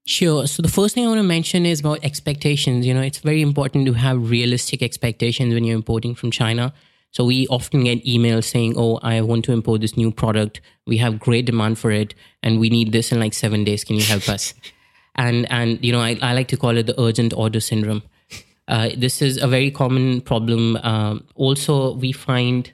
Sure. 0.05 0.47
So 0.47 0.61
the 0.61 0.69
first 0.69 0.95
thing 0.95 1.05
I 1.05 1.07
want 1.07 1.19
to 1.19 1.23
mention 1.23 1.65
is 1.65 1.81
about 1.81 2.03
expectations. 2.03 2.85
You 2.85 2.93
know, 2.93 3.01
it's 3.01 3.19
very 3.19 3.41
important 3.41 3.85
to 3.87 3.93
have 3.93 4.29
realistic 4.29 4.81
expectations 4.81 5.53
when 5.53 5.63
you're 5.65 5.75
importing 5.75 6.15
from 6.15 6.31
China. 6.31 6.73
So 7.11 7.25
we 7.25 7.47
often 7.47 7.83
get 7.83 8.05
emails 8.05 8.45
saying, 8.45 8.75
"Oh, 8.77 8.99
I 9.01 9.21
want 9.21 9.43
to 9.45 9.51
import 9.51 9.81
this 9.81 9.97
new 9.97 10.11
product. 10.11 10.61
We 10.85 10.97
have 10.97 11.19
great 11.19 11.45
demand 11.45 11.79
for 11.79 11.91
it, 11.91 12.13
and 12.43 12.59
we 12.59 12.69
need 12.69 12.91
this 12.91 13.11
in 13.11 13.19
like 13.19 13.33
seven 13.33 13.63
days. 13.63 13.83
Can 13.83 13.95
you 13.95 14.03
help 14.03 14.29
us?" 14.29 14.53
and 15.15 15.49
and 15.51 15.83
you 15.83 15.91
know, 15.91 15.99
I, 15.99 16.17
I 16.21 16.33
like 16.33 16.47
to 16.49 16.57
call 16.57 16.77
it 16.77 16.85
the 16.85 16.99
urgent 17.01 17.33
order 17.33 17.59
syndrome. 17.59 18.03
Uh, 18.67 18.89
this 18.97 19.21
is 19.21 19.41
a 19.41 19.47
very 19.47 19.71
common 19.71 20.21
problem. 20.21 20.77
Um, 20.77 21.23
also, 21.35 21.93
we 21.95 22.11
find, 22.11 22.71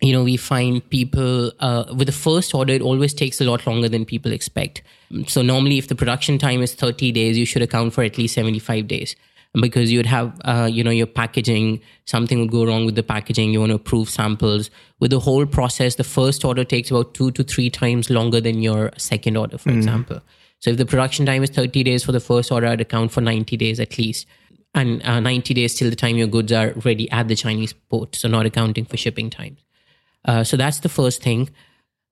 you 0.00 0.12
know, 0.12 0.22
we 0.22 0.36
find 0.36 0.88
people 0.90 1.52
uh, 1.60 1.84
with 1.96 2.06
the 2.06 2.12
first 2.12 2.54
order, 2.54 2.72
it 2.72 2.82
always 2.82 3.14
takes 3.14 3.40
a 3.40 3.44
lot 3.44 3.66
longer 3.66 3.88
than 3.88 4.04
people 4.04 4.30
expect. 4.30 4.82
So, 5.26 5.40
normally, 5.40 5.78
if 5.78 5.88
the 5.88 5.94
production 5.94 6.38
time 6.38 6.60
is 6.60 6.74
30 6.74 7.12
days, 7.12 7.38
you 7.38 7.46
should 7.46 7.62
account 7.62 7.94
for 7.94 8.02
at 8.02 8.18
least 8.18 8.34
75 8.34 8.88
days 8.88 9.16
because 9.58 9.90
you'd 9.90 10.06
have, 10.06 10.38
uh, 10.44 10.68
you 10.70 10.84
know, 10.84 10.90
your 10.90 11.06
packaging, 11.06 11.80
something 12.04 12.38
would 12.40 12.50
go 12.50 12.66
wrong 12.66 12.84
with 12.84 12.94
the 12.94 13.02
packaging. 13.02 13.52
You 13.52 13.60
want 13.60 13.70
to 13.70 13.76
approve 13.76 14.10
samples. 14.10 14.70
With 15.00 15.12
the 15.12 15.20
whole 15.20 15.46
process, 15.46 15.94
the 15.94 16.04
first 16.04 16.44
order 16.44 16.64
takes 16.64 16.90
about 16.90 17.14
two 17.14 17.30
to 17.30 17.42
three 17.42 17.70
times 17.70 18.10
longer 18.10 18.40
than 18.40 18.60
your 18.60 18.90
second 18.98 19.36
order, 19.36 19.56
for 19.56 19.70
mm. 19.70 19.76
example. 19.76 20.20
So, 20.58 20.70
if 20.70 20.76
the 20.76 20.86
production 20.86 21.24
time 21.24 21.42
is 21.42 21.50
30 21.50 21.84
days 21.84 22.04
for 22.04 22.12
the 22.12 22.20
first 22.20 22.52
order, 22.52 22.66
I'd 22.66 22.82
account 22.82 23.12
for 23.12 23.22
90 23.22 23.56
days 23.56 23.80
at 23.80 23.96
least 23.96 24.26
and 24.74 25.02
uh, 25.06 25.20
90 25.20 25.54
days 25.54 25.74
till 25.74 25.88
the 25.88 25.96
time 25.96 26.16
your 26.16 26.26
goods 26.26 26.52
are 26.52 26.72
ready 26.84 27.10
at 27.10 27.28
the 27.28 27.36
Chinese 27.36 27.72
port. 27.72 28.14
So, 28.14 28.28
not 28.28 28.44
accounting 28.44 28.84
for 28.84 28.98
shipping 28.98 29.30
times. 29.30 29.65
Uh, 30.26 30.44
so, 30.44 30.56
that's 30.56 30.80
the 30.80 30.88
first 30.88 31.22
thing. 31.22 31.48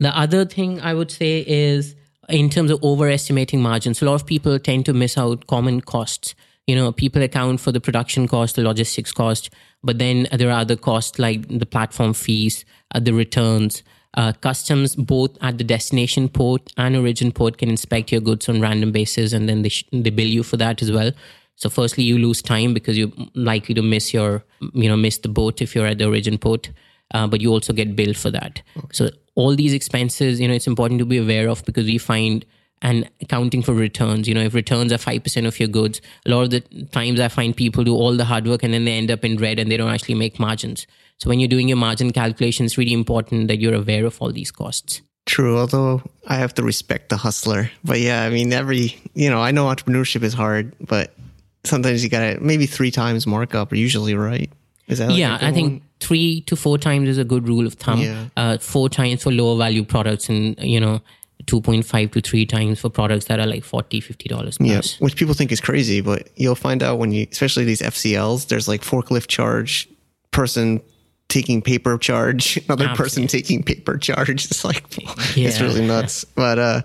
The 0.00 0.16
other 0.16 0.44
thing 0.44 0.80
I 0.80 0.94
would 0.94 1.10
say 1.10 1.44
is 1.46 1.94
in 2.28 2.50
terms 2.50 2.70
of 2.70 2.82
overestimating 2.82 3.60
margins, 3.60 4.00
a 4.00 4.04
lot 4.06 4.14
of 4.14 4.26
people 4.26 4.58
tend 4.58 4.86
to 4.86 4.92
miss 4.92 5.18
out 5.18 5.46
common 5.46 5.80
costs. 5.80 6.34
You 6.66 6.74
know, 6.74 6.92
people 6.92 7.22
account 7.22 7.60
for 7.60 7.72
the 7.72 7.80
production 7.80 8.26
cost, 8.26 8.56
the 8.56 8.62
logistics 8.62 9.12
cost, 9.12 9.50
but 9.82 9.98
then 9.98 10.26
there 10.32 10.48
are 10.48 10.60
other 10.60 10.76
costs 10.76 11.18
like 11.18 11.46
the 11.48 11.66
platform 11.66 12.14
fees, 12.14 12.64
uh, 12.94 13.00
the 13.00 13.12
returns. 13.12 13.82
Uh, 14.16 14.32
customs, 14.32 14.94
both 14.94 15.36
at 15.42 15.58
the 15.58 15.64
destination 15.64 16.28
port 16.28 16.72
and 16.76 16.96
origin 16.96 17.32
port, 17.32 17.58
can 17.58 17.68
inspect 17.68 18.12
your 18.12 18.20
goods 18.20 18.48
on 18.48 18.60
random 18.60 18.92
basis, 18.92 19.32
and 19.32 19.48
then 19.48 19.62
they 19.62 19.68
sh- 19.68 19.84
they 19.90 20.10
bill 20.10 20.28
you 20.28 20.44
for 20.44 20.56
that 20.56 20.80
as 20.80 20.92
well. 20.92 21.10
So 21.56 21.68
firstly, 21.68 22.04
you 22.04 22.18
lose 22.18 22.40
time 22.40 22.74
because 22.74 22.96
you're 22.96 23.10
likely 23.34 23.74
to 23.74 23.82
miss 23.82 24.14
your, 24.14 24.44
you 24.72 24.88
know, 24.88 24.96
miss 24.96 25.18
the 25.18 25.28
boat 25.28 25.60
if 25.60 25.74
you're 25.74 25.86
at 25.86 25.98
the 25.98 26.06
origin 26.06 26.38
port, 26.38 26.70
uh, 27.12 27.26
but 27.26 27.40
you 27.40 27.50
also 27.50 27.72
get 27.72 27.94
billed 27.94 28.16
for 28.16 28.30
that. 28.30 28.62
Okay. 28.76 28.86
So 28.92 29.10
all 29.34 29.54
these 29.54 29.72
expenses, 29.72 30.40
you 30.40 30.48
know, 30.48 30.54
it's 30.54 30.66
important 30.66 30.98
to 31.00 31.04
be 31.04 31.18
aware 31.18 31.48
of 31.48 31.64
because 31.64 31.86
we 31.86 31.98
find 31.98 32.44
and 32.82 33.08
accounting 33.22 33.62
for 33.62 33.72
returns. 33.72 34.28
You 34.28 34.34
know, 34.34 34.42
if 34.42 34.54
returns 34.54 34.92
are 34.92 34.98
5% 34.98 35.46
of 35.46 35.58
your 35.58 35.68
goods, 35.68 36.00
a 36.26 36.30
lot 36.30 36.42
of 36.42 36.50
the 36.50 36.60
times 36.92 37.18
I 37.18 37.28
find 37.28 37.56
people 37.56 37.82
do 37.82 37.94
all 37.94 38.14
the 38.16 38.24
hard 38.26 38.46
work 38.46 38.62
and 38.62 38.74
then 38.74 38.84
they 38.84 38.92
end 38.92 39.10
up 39.10 39.24
in 39.24 39.38
red 39.38 39.58
and 39.58 39.70
they 39.70 39.76
don't 39.76 39.90
actually 39.90 40.16
make 40.16 40.38
margins. 40.38 40.86
So 41.18 41.28
when 41.28 41.40
you're 41.40 41.48
doing 41.48 41.68
your 41.68 41.78
margin 41.78 42.12
calculation, 42.12 42.66
it's 42.66 42.76
really 42.76 42.92
important 42.92 43.48
that 43.48 43.58
you're 43.58 43.74
aware 43.74 44.04
of 44.04 44.20
all 44.20 44.32
these 44.32 44.50
costs. 44.50 45.00
True, 45.26 45.58
although 45.58 46.02
I 46.26 46.36
have 46.36 46.52
to 46.54 46.62
respect 46.62 47.08
the 47.08 47.16
hustler. 47.16 47.70
But 47.82 48.00
yeah, 48.00 48.24
I 48.24 48.30
mean, 48.30 48.52
every, 48.52 49.00
you 49.14 49.30
know, 49.30 49.40
I 49.40 49.52
know 49.52 49.64
entrepreneurship 49.66 50.22
is 50.22 50.34
hard, 50.34 50.74
but 50.80 51.14
sometimes 51.64 52.04
you 52.04 52.10
gotta 52.10 52.38
maybe 52.40 52.66
three 52.66 52.90
times 52.90 53.26
markup 53.26 53.72
are 53.72 53.76
usually 53.76 54.14
right. 54.14 54.52
Is 54.86 54.98
that 54.98 55.08
like 55.08 55.18
yeah? 55.18 55.38
I 55.40 55.52
think 55.52 55.82
three 56.00 56.42
to 56.42 56.56
four 56.56 56.78
times 56.78 57.08
is 57.08 57.18
a 57.18 57.24
good 57.24 57.48
rule 57.48 57.66
of 57.66 57.74
thumb. 57.74 58.00
Yeah. 58.00 58.26
Uh, 58.36 58.58
four 58.58 58.88
times 58.88 59.22
for 59.22 59.32
lower 59.32 59.56
value 59.56 59.84
products, 59.84 60.28
and 60.28 60.58
you 60.58 60.80
know. 60.80 61.00
2.5 61.46 62.12
to 62.12 62.20
3 62.22 62.46
times 62.46 62.80
for 62.80 62.88
products 62.88 63.26
that 63.26 63.38
are 63.38 63.46
like 63.46 63.64
40 63.64 64.00
50 64.00 64.28
dollars 64.30 64.56
yeah 64.60 64.80
which 65.00 65.14
people 65.14 65.34
think 65.34 65.52
is 65.52 65.60
crazy 65.60 66.00
but 66.00 66.30
you'll 66.36 66.54
find 66.54 66.82
out 66.82 66.98
when 66.98 67.12
you 67.12 67.26
especially 67.30 67.64
these 67.64 67.82
fcls 67.82 68.46
there's 68.46 68.66
like 68.66 68.80
forklift 68.80 69.26
charge 69.26 69.86
person 70.30 70.80
taking 71.28 71.60
paper 71.60 71.98
charge 71.98 72.56
another 72.68 72.86
Absolutely. 72.86 72.96
person 72.96 73.26
taking 73.26 73.62
paper 73.62 73.98
charge 73.98 74.44
it's 74.50 74.64
like 74.64 74.84
yeah. 75.36 75.48
it's 75.48 75.60
really 75.60 75.86
nuts 75.86 76.24
but 76.24 76.58
uh 76.58 76.80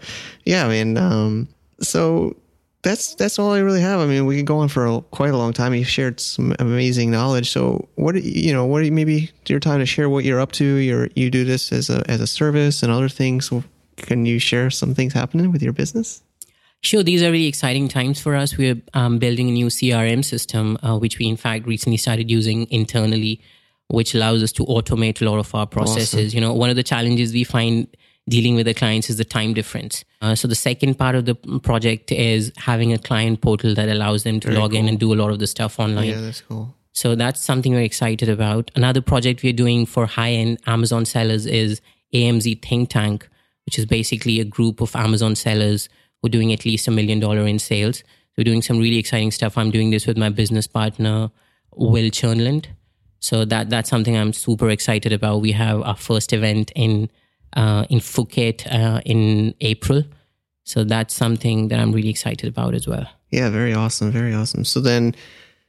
yeah 0.46 0.66
i 0.66 0.68
mean 0.68 0.98
um 0.98 1.48
so 1.80 2.36
that's 2.82 3.16
that's 3.16 3.38
all 3.38 3.52
I 3.52 3.60
really 3.60 3.82
have. 3.82 4.00
I 4.00 4.06
mean, 4.06 4.26
we 4.26 4.38
can 4.38 4.46
go 4.46 4.60
on 4.60 4.70
for 4.70 4.86
a, 4.86 5.02
quite 5.02 5.32
a 5.32 5.38
long 5.38 5.52
time. 5.52 5.74
You've 5.74 5.88
shared 5.88 6.20
some 6.20 6.56
amazing 6.60 7.12
knowledge. 7.12 7.50
So, 7.52 7.88
what 7.96 8.22
you 8.24 8.54
know, 8.54 8.66
what 8.66 8.84
maybe 8.86 9.32
your 9.48 9.60
time 9.60 9.80
to 9.80 9.86
share 9.86 10.10
what 10.10 10.24
you're 10.24 10.40
up 10.40 10.54
to? 10.54 10.64
You're 10.64 11.10
you 11.16 11.30
do 11.30 11.44
this 11.44 11.72
as 11.72 11.90
a 11.90 12.10
as 12.10 12.22
a 12.22 12.28
service 12.28 12.82
and 12.82 12.92
other 12.92 13.10
things. 13.10 13.52
can 13.98 14.26
you 14.26 14.40
share 14.40 14.70
some 14.70 14.94
things 14.96 15.14
happening 15.14 15.52
with 15.52 15.62
your 15.62 15.74
business? 15.74 16.22
Sure, 16.82 17.04
these 17.04 17.22
are 17.22 17.32
really 17.32 17.48
exciting 17.48 17.90
times 17.90 18.22
for 18.22 18.36
us. 18.36 18.58
We're 18.58 18.82
um, 18.94 19.20
building 19.20 19.50
a 19.50 19.52
new 19.52 19.66
CRM 19.66 20.24
system, 20.24 20.78
uh, 20.82 20.98
which 20.98 21.20
we 21.20 21.28
in 21.28 21.36
fact 21.36 21.68
recently 21.68 21.98
started 21.98 22.32
using 22.32 22.66
internally, 22.72 23.42
which 23.90 24.16
allows 24.16 24.42
us 24.42 24.54
to 24.54 24.66
automate 24.66 25.22
a 25.22 25.26
lot 25.26 25.40
of 25.40 25.54
our 25.54 25.68
processes. 25.68 26.28
Awesome. 26.28 26.36
You 26.36 26.42
know, 26.42 26.54
one 26.54 26.70
of 26.70 26.78
the 26.78 26.84
challenges 26.84 27.34
we 27.34 27.44
find 27.44 27.88
dealing 28.30 28.56
with 28.56 28.66
the 28.66 28.74
clients 28.74 29.10
is 29.10 29.18
the 29.18 29.26
time 29.26 29.54
difference. 29.54 30.06
Uh, 30.22 30.36
so 30.36 30.48
the 30.48 30.56
second 30.56 30.96
part 30.98 31.16
of 31.16 31.26
the 31.26 31.36
project 31.64 32.12
is 32.12 32.52
having 32.58 32.94
a 32.94 32.98
client 32.98 33.42
portal 33.42 33.74
that 33.76 33.90
allows 33.90 34.24
them 34.24 34.40
to 34.40 34.48
Very 34.48 34.60
log 34.60 34.72
cool. 34.72 34.80
in 34.80 34.88
and 34.88 35.00
do 35.00 35.14
a 35.14 35.16
lot 35.16 35.32
of 35.32 35.40
the 35.40 35.48
stuff 35.48 35.80
online. 35.80 36.10
Yeah, 36.10 36.22
that's 36.22 36.42
cool. 36.42 36.76
So 36.94 37.16
that's 37.16 37.42
something 37.42 37.74
we're 37.74 37.82
excited 37.82 38.30
about. 38.30 38.72
Another 38.76 39.02
project 39.02 39.44
we're 39.44 39.54
doing 39.54 39.86
for 39.86 40.06
high 40.06 40.32
end 40.32 40.60
Amazon 40.68 41.06
sellers 41.06 41.46
is 41.46 41.82
AMZ 42.14 42.62
Think 42.62 42.90
Tank, 42.90 43.28
which 43.66 43.80
is 43.80 43.86
basically 43.86 44.40
a 44.40 44.46
group 44.46 44.82
of 44.82 44.96
Amazon 44.96 45.36
sellers 45.36 45.90
who 46.22 46.28
are 46.28 46.30
doing 46.30 46.52
at 46.52 46.66
least 46.66 46.88
a 46.88 46.92
million 46.92 47.20
dollar 47.20 47.48
in 47.48 47.60
sales. 47.60 48.00
So 48.00 48.04
we're 48.38 48.44
doing 48.44 48.62
some 48.62 48.80
really 48.80 48.98
exciting 48.98 49.32
stuff. 49.32 49.58
I'm 49.58 49.72
doing 49.72 49.92
this 49.92 50.06
with 50.06 50.18
my 50.18 50.30
business 50.30 50.68
partner, 50.68 51.32
Will 51.76 52.10
Chernland. 52.10 52.66
So 53.20 53.46
that 53.46 53.70
that's 53.70 53.90
something 53.90 54.18
I'm 54.18 54.34
super 54.34 54.70
excited 54.70 55.14
about. 55.14 55.42
We 55.42 55.52
have 55.54 55.82
our 55.82 55.96
first 55.96 56.34
event 56.34 56.72
in 56.76 57.10
uh, 57.54 57.86
in 57.90 58.00
Phuket 58.00 58.68
uh, 58.72 59.02
in 59.06 59.54
April. 59.62 60.04
So 60.64 60.84
that's 60.84 61.16
something 61.16 61.70
that 61.70 61.80
I'm 61.80 61.92
really 61.92 62.10
excited 62.10 62.48
about 62.48 62.74
as 62.74 62.88
well. 62.88 63.08
Yeah, 63.32 63.50
very 63.50 63.74
awesome. 63.74 64.12
Very 64.12 64.34
awesome. 64.34 64.66
So 64.66 64.80
then 64.80 65.16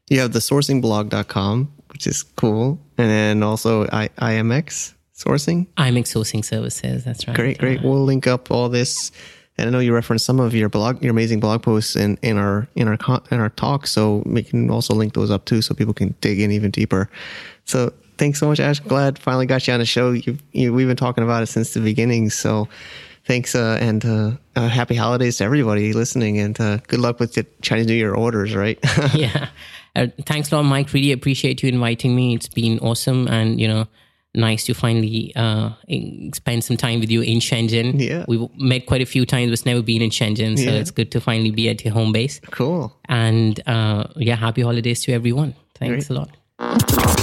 you 0.08 0.20
have 0.20 0.32
the 0.32 0.40
sourcingblog.com, 0.40 1.72
which 1.88 2.06
is 2.06 2.22
cool. 2.22 2.78
And 2.98 3.10
then 3.10 3.42
also 3.42 3.84
I, 3.92 4.08
IMEX 4.18 4.94
sourcing. 5.16 5.66
IMEX 5.76 6.08
sourcing 6.08 6.44
services. 6.44 7.04
That's 7.04 7.26
right. 7.26 7.36
Great, 7.36 7.58
great. 7.58 7.82
We'll 7.82 8.04
link 8.04 8.26
up 8.26 8.50
all 8.50 8.68
this. 8.68 9.12
And 9.58 9.68
I 9.68 9.72
know 9.72 9.78
you 9.78 9.92
referenced 9.92 10.24
some 10.24 10.40
of 10.40 10.54
your 10.54 10.70
blog, 10.70 11.02
your 11.02 11.10
amazing 11.10 11.40
blog 11.40 11.62
posts 11.62 11.94
in, 11.94 12.18
in 12.22 12.38
our 12.38 12.66
in 12.76 12.88
our 12.88 12.96
in 13.30 13.40
our 13.40 13.50
talk. 13.50 13.86
So 13.86 14.22
we 14.24 14.42
can 14.42 14.70
also 14.70 14.94
link 14.94 15.12
those 15.12 15.30
up 15.30 15.44
too, 15.44 15.60
so 15.60 15.74
people 15.74 15.92
can 15.92 16.14
dig 16.22 16.40
in 16.40 16.50
even 16.50 16.70
deeper. 16.70 17.10
So 17.64 17.92
thanks 18.20 18.38
so 18.38 18.46
much, 18.46 18.60
Ash. 18.60 18.78
Glad 18.78 19.18
finally 19.18 19.46
got 19.46 19.66
you 19.66 19.72
on 19.72 19.80
the 19.80 19.86
show. 19.86 20.12
You, 20.12 20.36
you, 20.52 20.72
we've 20.72 20.86
been 20.86 20.96
talking 20.96 21.24
about 21.24 21.42
it 21.42 21.46
since 21.46 21.72
the 21.72 21.80
beginning. 21.80 22.28
So 22.30 22.68
thanks 23.24 23.54
uh, 23.54 23.78
and 23.80 24.04
uh, 24.04 24.32
uh, 24.54 24.68
happy 24.68 24.94
holidays 24.94 25.38
to 25.38 25.44
everybody 25.44 25.92
listening 25.94 26.38
and 26.38 26.60
uh, 26.60 26.76
good 26.86 27.00
luck 27.00 27.18
with 27.18 27.34
the 27.34 27.46
Chinese 27.62 27.86
New 27.86 27.94
Year 27.94 28.14
orders, 28.14 28.54
right? 28.54 28.78
yeah. 29.14 29.48
Uh, 29.96 30.06
thanks 30.26 30.52
a 30.52 30.56
lot, 30.56 30.64
Mike. 30.64 30.92
Really 30.92 31.12
appreciate 31.12 31.62
you 31.62 31.70
inviting 31.70 32.14
me. 32.14 32.34
It's 32.34 32.48
been 32.48 32.78
awesome 32.80 33.26
and, 33.26 33.58
you 33.58 33.66
know, 33.66 33.88
nice 34.34 34.66
to 34.66 34.74
finally 34.74 35.32
uh, 35.34 35.70
spend 36.34 36.62
some 36.62 36.76
time 36.76 37.00
with 37.00 37.10
you 37.10 37.22
in 37.22 37.38
Shenzhen. 37.38 37.98
Yeah. 37.98 38.26
We've 38.28 38.48
met 38.56 38.84
quite 38.84 39.00
a 39.00 39.06
few 39.06 39.24
times, 39.24 39.50
but 39.50 39.64
never 39.64 39.82
been 39.82 40.02
in 40.02 40.10
Shenzhen. 40.10 40.58
So 40.58 40.64
yeah. 40.64 40.78
it's 40.78 40.90
good 40.90 41.10
to 41.12 41.22
finally 41.22 41.50
be 41.50 41.70
at 41.70 41.82
your 41.84 41.94
home 41.94 42.12
base. 42.12 42.38
Cool. 42.50 42.94
And 43.08 43.58
yeah, 43.66 44.36
happy 44.36 44.60
holidays 44.60 45.00
to 45.04 45.12
everyone. 45.12 45.54
Thanks 45.74 46.08
Great. 46.08 46.18
a 46.18 46.20
lot. 46.20 47.19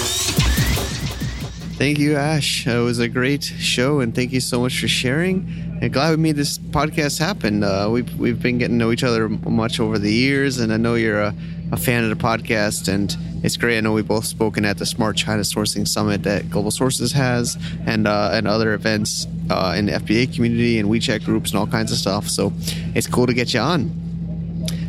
Thank 1.77 1.99
you, 1.99 2.15
Ash. 2.15 2.65
It 2.65 2.79
was 2.79 2.97
a 2.97 3.07
great 3.07 3.43
show, 3.43 3.99
and 3.99 4.15
thank 4.15 4.33
you 4.33 4.39
so 4.39 4.61
much 4.61 4.81
for 4.81 4.87
sharing. 4.87 5.47
And 5.79 5.93
glad 5.93 6.09
we 6.09 6.17
made 6.17 6.35
this 6.35 6.57
podcast 6.57 7.19
happen. 7.19 7.63
Uh, 7.63 7.87
we've 7.87 8.11
we've 8.17 8.41
been 8.41 8.57
getting 8.57 8.79
to 8.79 8.85
know 8.85 8.91
each 8.91 9.03
other 9.03 9.29
much 9.29 9.79
over 9.79 9.99
the 9.99 10.11
years, 10.11 10.57
and 10.57 10.73
I 10.73 10.77
know 10.77 10.95
you're 10.95 11.21
a, 11.21 11.35
a 11.71 11.77
fan 11.77 12.03
of 12.03 12.09
the 12.09 12.15
podcast, 12.15 12.91
and 12.91 13.15
it's 13.45 13.57
great. 13.57 13.77
I 13.77 13.81
know 13.81 13.93
we've 13.93 14.07
both 14.07 14.25
spoken 14.25 14.65
at 14.65 14.79
the 14.79 14.87
Smart 14.87 15.17
China 15.17 15.43
Sourcing 15.43 15.87
Summit 15.87 16.23
that 16.23 16.49
Global 16.49 16.71
Sources 16.71 17.11
has, 17.11 17.59
and 17.85 18.07
uh, 18.07 18.31
and 18.33 18.47
other 18.47 18.73
events 18.73 19.27
uh, 19.51 19.75
in 19.77 19.85
the 19.85 19.91
FBA 19.91 20.33
community 20.33 20.79
and 20.79 20.89
WeChat 20.89 21.25
groups 21.25 21.51
and 21.51 21.59
all 21.59 21.67
kinds 21.67 21.91
of 21.91 21.99
stuff. 21.99 22.27
So 22.27 22.53
it's 22.95 23.05
cool 23.05 23.27
to 23.27 23.35
get 23.35 23.53
you 23.53 23.59
on. 23.59 23.91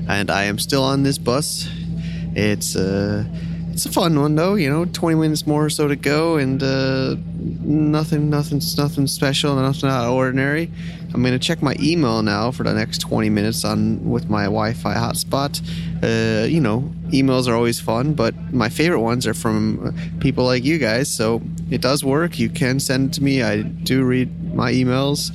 And 0.09 0.31
I 0.31 0.45
am 0.45 0.59
still 0.59 0.85
on 0.85 1.03
this 1.03 1.19
bus. 1.19 1.69
It's 2.35 2.77
uh 2.77 3.25
it's 3.79 3.87
a 3.87 3.93
fun 3.93 4.21
one 4.21 4.35
though. 4.35 4.57
You 4.57 4.69
know, 4.69 4.87
twenty 4.87 5.15
minutes 5.15 5.47
more 5.47 5.65
or 5.65 5.71
so 5.71 5.87
to 5.87 5.95
go, 5.95 6.37
and 6.37 6.61
uh, 6.61 7.15
nothing, 7.39 8.29
nothing, 8.29 8.61
nothing 8.77 9.07
special, 9.07 9.55
nothing 9.55 9.89
out 9.89 10.07
of 10.07 10.15
ordinary. 10.15 10.69
I'm 11.15 11.23
gonna 11.23 11.39
check 11.39 11.63
my 11.63 11.77
email 11.79 12.21
now 12.25 12.51
for 12.51 12.65
the 12.65 12.75
next 12.75 12.99
twenty 12.99 13.31
minutes 13.31 13.65
on 13.65 14.11
with 14.11 14.29
my 14.29 14.47
Wi-Fi 14.47 14.95
hotspot. 14.95 15.63
Uh, 16.03 16.47
you 16.47 16.61
know, 16.61 16.93
emails 17.11 17.47
are 17.47 17.55
always 17.55 17.79
fun, 17.79 18.15
but 18.15 18.35
my 18.53 18.69
favorite 18.69 19.01
ones 19.01 19.29
are 19.29 19.35
from 19.35 19.95
people 20.19 20.45
like 20.45 20.65
you 20.65 20.79
guys. 20.79 21.09
So 21.09 21.41
it 21.71 21.81
does 21.81 22.05
work. 22.05 22.37
You 22.37 22.49
can 22.49 22.81
send 22.81 23.11
it 23.11 23.13
to 23.15 23.23
me. 23.23 23.45
I 23.45 23.63
do 23.63 24.03
read 24.03 24.57
my 24.57 24.73
emails 24.73 25.31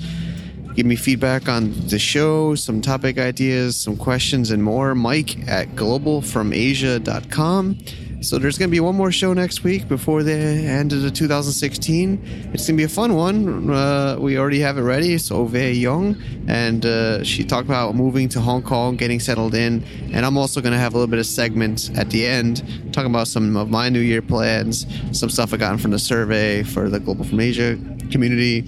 give 0.75 0.85
me 0.87 0.95
feedback 0.95 1.47
on 1.47 1.71
the 1.87 1.99
show, 1.99 2.55
some 2.55 2.81
topic 2.81 3.19
ideas, 3.19 3.77
some 3.77 3.95
questions, 3.95 4.49
and 4.49 4.63
more. 4.63 4.95
Mike 4.95 5.47
at 5.47 5.67
globalfromasia.com. 5.75 7.77
So 8.23 8.39
there's 8.39 8.57
going 8.57 8.69
to 8.69 8.71
be 8.71 8.79
one 8.79 8.95
more 8.95 9.11
show 9.11 9.33
next 9.33 9.65
week 9.65 9.89
before 9.89 10.23
the 10.23 10.31
end 10.31 10.93
of 10.93 11.01
the 11.01 11.11
2016. 11.11 12.51
It's 12.53 12.65
going 12.65 12.77
to 12.77 12.81
be 12.81 12.83
a 12.85 12.87
fun 12.87 13.15
one. 13.15 13.69
Uh, 13.69 14.15
we 14.17 14.37
already 14.37 14.61
have 14.61 14.77
it 14.77 14.81
ready. 14.81 15.13
It's 15.13 15.29
Ove 15.29 15.53
Young, 15.53 16.15
and 16.47 16.85
uh, 16.85 17.21
she 17.25 17.43
talked 17.43 17.65
about 17.65 17.95
moving 17.95 18.29
to 18.29 18.39
Hong 18.39 18.63
Kong, 18.63 18.95
getting 18.95 19.19
settled 19.19 19.55
in. 19.55 19.83
And 20.13 20.25
I'm 20.25 20.37
also 20.37 20.61
going 20.61 20.71
to 20.71 20.79
have 20.79 20.93
a 20.93 20.97
little 20.97 21.09
bit 21.09 21.19
of 21.19 21.25
segment 21.25 21.91
at 21.97 22.11
the 22.11 22.25
end, 22.25 22.93
talking 22.93 23.11
about 23.11 23.27
some 23.27 23.57
of 23.57 23.69
my 23.69 23.89
New 23.89 23.99
Year 23.99 24.21
plans, 24.21 24.85
some 25.11 25.29
stuff 25.29 25.53
I 25.53 25.57
gotten 25.57 25.77
from 25.77 25.91
the 25.91 25.99
survey 25.99 26.63
for 26.63 26.89
the 26.89 27.01
Global 27.01 27.25
from 27.25 27.41
Asia 27.41 27.77
community. 28.09 28.63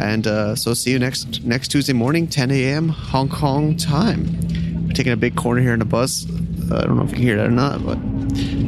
And 0.00 0.26
uh, 0.26 0.56
so 0.56 0.74
see 0.74 0.90
you 0.90 0.98
next 0.98 1.44
next 1.44 1.68
Tuesday 1.68 1.92
morning, 1.92 2.26
10 2.26 2.50
a.m. 2.50 2.88
Hong 2.88 3.28
Kong 3.28 3.76
time. 3.76 4.26
We're 4.84 4.94
taking 4.94 5.12
a 5.12 5.16
big 5.16 5.36
corner 5.36 5.60
here 5.60 5.74
in 5.74 5.78
the 5.78 5.84
bus. 5.84 6.26
I 6.72 6.82
don't 6.82 6.96
know 6.96 7.04
if 7.04 7.10
you 7.10 7.16
can 7.16 7.22
hear 7.22 7.36
that 7.36 7.46
or 7.46 7.52
not, 7.52 7.86
but 7.86 7.98